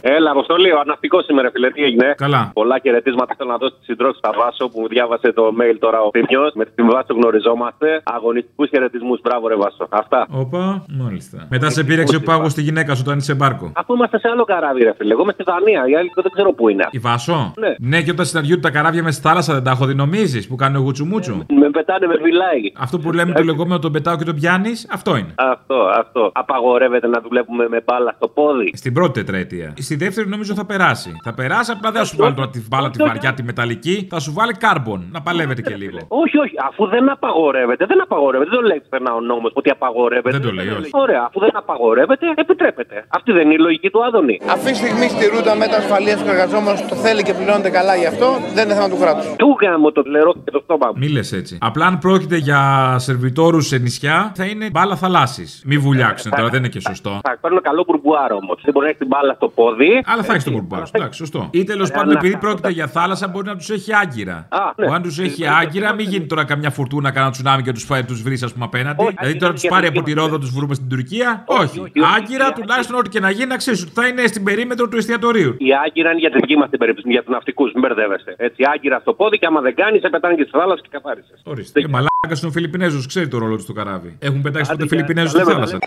[0.05, 2.50] Έλα, Αποστολή, ο αναυτικό σήμερα, φίλε, τι έγινε; Καλά.
[2.53, 5.98] Πολλά χαιρετίσματα θέλω να δώσω στη συντρόφισσα στα Βάσο που μου διάβασε το mail τώρα
[6.00, 6.50] ο Θημιό.
[6.55, 8.00] Με την Βάσο γνωριζόμαστε.
[8.05, 9.86] Αγωνιστικούς χαιρετισμούς, μπράβο, ρε Βάσο.
[9.90, 10.26] Αυτά.
[10.30, 11.46] Όπα, μάλιστα.
[11.50, 13.72] Μετά σε πήρεξε ο πάγος στη γυναίκα σου όταν είσαι μπάρκο.
[13.74, 15.12] Αφού είμαστε σε άλλο καράβι, ρε φίλε.
[15.12, 15.82] Εγώ είμαι στη Δανία.
[15.88, 16.86] Οι άλλοι δεν ξέρω πού είναι.
[16.90, 17.74] Η Βάσο; Ναι.
[17.78, 20.57] Ναι, και όταν συναντιούνται τα καράβια με στη θάλασσα δεν τα έχω δει, νομίζεις που
[20.57, 21.36] κάνουν γουτσουμούτσου.
[21.61, 22.61] Με πετάνε με βιλάει.
[22.78, 25.34] Αυτό που λέμε το λεγόμενο τον πετάω και τον πιάνεις, αυτό είναι.
[25.34, 26.30] Αυτό, αυτό.
[26.34, 28.70] Απαγορεύεται να δουλεύουμε με μπάλα στο πόδι.
[28.74, 29.72] Στην πρώτη τετραετία.
[29.93, 31.11] Στη δεύτερη νομίζω θα περάσει.
[31.26, 34.07] Θα περάσει, απλά δεν θα σου βάλει τώρα τη μπάλα τη βαριά, τη μεταλλική.
[34.11, 35.01] Θα σου βάλει κάρμπον.
[35.12, 35.99] Να παλεύετε και λίγο.
[36.09, 36.55] Όχι, όχι.
[36.68, 38.51] Αφού δεν απαγορεύεται, δεν απαγορεύεται.
[38.51, 40.30] Δεν το λέει πουθενά ο νόμος ότι απαγορεύεται.
[40.38, 40.90] Δεν το λέει, όχι.
[40.93, 43.05] Ωραία, αφού δεν απαγορεύεται, επιτρέπεται.
[43.09, 44.40] Αυτή δεν είναι η λογική του Άδωνη.
[44.51, 48.07] Αυτή τη στιγμή στη ρούτα μέτρα ασφαλείας του εργαζόμενου το θέλει και πληρώνεται καλά γι'
[48.07, 49.24] αυτό, δεν είναι θέμα του κράτους.
[49.36, 50.99] Του γάμο το λερό και το στόμα μου.
[51.03, 51.59] Μη λες έτσι.
[51.61, 52.61] Απλά αν πρόκειται για
[52.99, 55.62] σερβιτόρους σε νησιά, θα είναι μπάλα θαλάσσης.
[55.66, 57.20] Μη βουλιάξουν τώρα, δεν είναι και σωστό.
[57.22, 58.57] Θα παίρνω καλό μπουρμπουάρο όμως.
[58.64, 59.81] Δεν μπορεί να έχεις την μπάλα στο πόδι.
[60.04, 60.86] Αλλά θα έχεις τον κουρμπάρο.
[60.92, 61.48] Εντάξει, σωστό.
[61.50, 64.48] Ή τέλος πάντων, επειδή πρόκειται για θάλασσα, μπορεί να τους έχει άγκυρα.
[64.76, 64.86] ναι.
[64.86, 68.04] Που αν τους έχει άγκυρα, μην γίνει τώρα καμιά φουρτούνα, κανένα τσουνάμι και τους φάει
[68.04, 69.14] τους βρεις, ας πούμε, απέναντι.
[69.18, 71.44] Δηλαδή τώρα τους πάρει από τη Ρόδο, τους βρούμε στην Τουρκία.
[71.46, 71.82] Όχι.
[72.16, 75.54] Άγκυρα, τουλάχιστον ό,τι και να γίνει, να ξέρεις ότι θα είναι στην περίμετρο του εστιατορίου.
[75.58, 77.72] Η άγκυρα είναι για τη δική μας την περίπτωση, για τους ναυτικούς.
[77.72, 78.34] Μην μπερδεύεστε.
[78.36, 81.40] Έτσι, άγκυρα στο πόδι και άμα δεν κάνεις, σε πετάνε και στη θάλασσα και καθάρισες.
[81.44, 81.80] Ορίστε.
[81.80, 84.16] Ε, Μαλάκα είναι ο Φιλιππινέζος, ξέρει το ρόλο του στο καράβι.
[84.18, 85.78] Έχουν πετάξει τότε Άντε, Φιλιππινέζου στη λέμε, θάλασσα.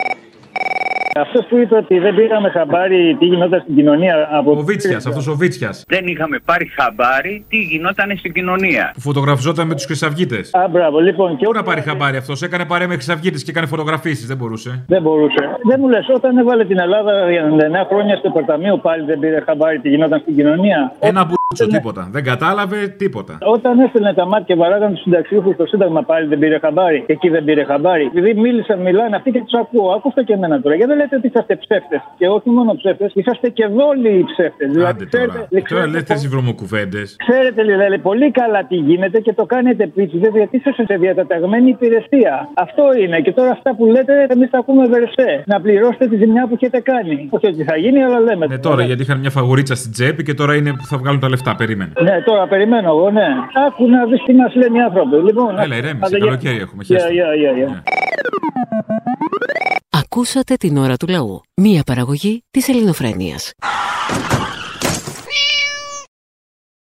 [1.20, 4.52] Αυτό που είπε ότι δεν πήραμε χαμπάρι τι γινόταν στην κοινωνία από.
[4.52, 5.84] Ο Βίτσιας, αυτός ο Βίτσιας.
[5.88, 8.92] Δεν είχαμε πάρει χαμπάρι τι γινόταν στην κοινωνία.
[8.94, 10.54] Που φωτογραφιζόταν με τους Χρυσαυγίτες.
[10.54, 11.38] Α, μπράβο, λοιπόν.
[11.38, 14.84] Και Πού να πάρει χαμπάρι αυτός, έκανε παρέα με Χρυσαυγίτες και έκανε φωτογραφίσεις, δεν μπορούσε.
[14.88, 15.44] Δεν μπορούσε.
[15.70, 19.42] Δεν μου λες, όταν έβαλε την Ελλάδα για 99 χρόνια στο Πορταμείο πάλι δεν πήρε
[19.46, 22.08] χαμπάρι τι γινόταν στην κοινωνία; Ένα μπουτσο, τίποτα.
[22.12, 23.38] Δεν κατάλαβε τίποτα.
[23.42, 27.04] Όταν έστελνε τα μάτια και βαράγαν τους συνταξιούχους στο Σύνταγμα πάλι δεν πήρε χαμπάρι.
[27.06, 28.04] Και εκεί δεν πήρε χαμπάρι.
[28.04, 29.90] Επειδή μίλησαν, μιλάνε αυτοί και τους ακούω.
[29.92, 30.76] Ακούστε και εμένα τώρα.
[30.76, 34.86] Γιατί δεν λέτε ότι είσαστε ψεύτες; Και όχι μόνο ψεύτες, είσαστε και δόλοι ψεύτες.
[34.86, 35.48] Άντε τώρα.
[35.70, 37.16] Τώρα λέτε τις βρωμοκουβέντες.
[37.28, 42.50] Ξέρετε, δηλαδή, πολύ καλά τι γίνεται και το κάνετε επίτηδε γιατί είσαστε σε διαταταγμένη υπηρεσία.
[42.54, 43.20] Αυτό είναι.
[43.22, 45.44] Και τώρα αυτά που λέτε, εμείς τα ακούμε βερσέ.
[45.46, 47.28] Να πληρώσετε τη ζημιά που έχετε κάνει.
[47.30, 48.46] Όχι ότι θα γίνει, αλλά λέμε.
[48.48, 51.30] Ναι, τώρα γιατί είχαν μια φαγουρίτσα στην τσέπη και τώρα είναι που θα βγάλουν τα
[51.36, 51.56] λεφτά.
[51.56, 51.92] Περίμενε.
[52.02, 53.28] Ναι, τώρα περιμένω εγώ, ναι.
[53.68, 55.16] Άκου να δεις τι μας λένε οι άνθρωποι.
[55.16, 56.06] Λοιπόν, Έλα, ηρέμησε.
[56.06, 56.84] άντε, Καλοκαίρι έχουμε.
[56.84, 57.10] Yeah, χέστε.
[57.10, 57.82] yeah, yeah, yeah.
[59.90, 61.42] Ακούσατε την ώρα του λαού.
[61.62, 63.54] Μία παραγωγή της ελληνοφρένειας.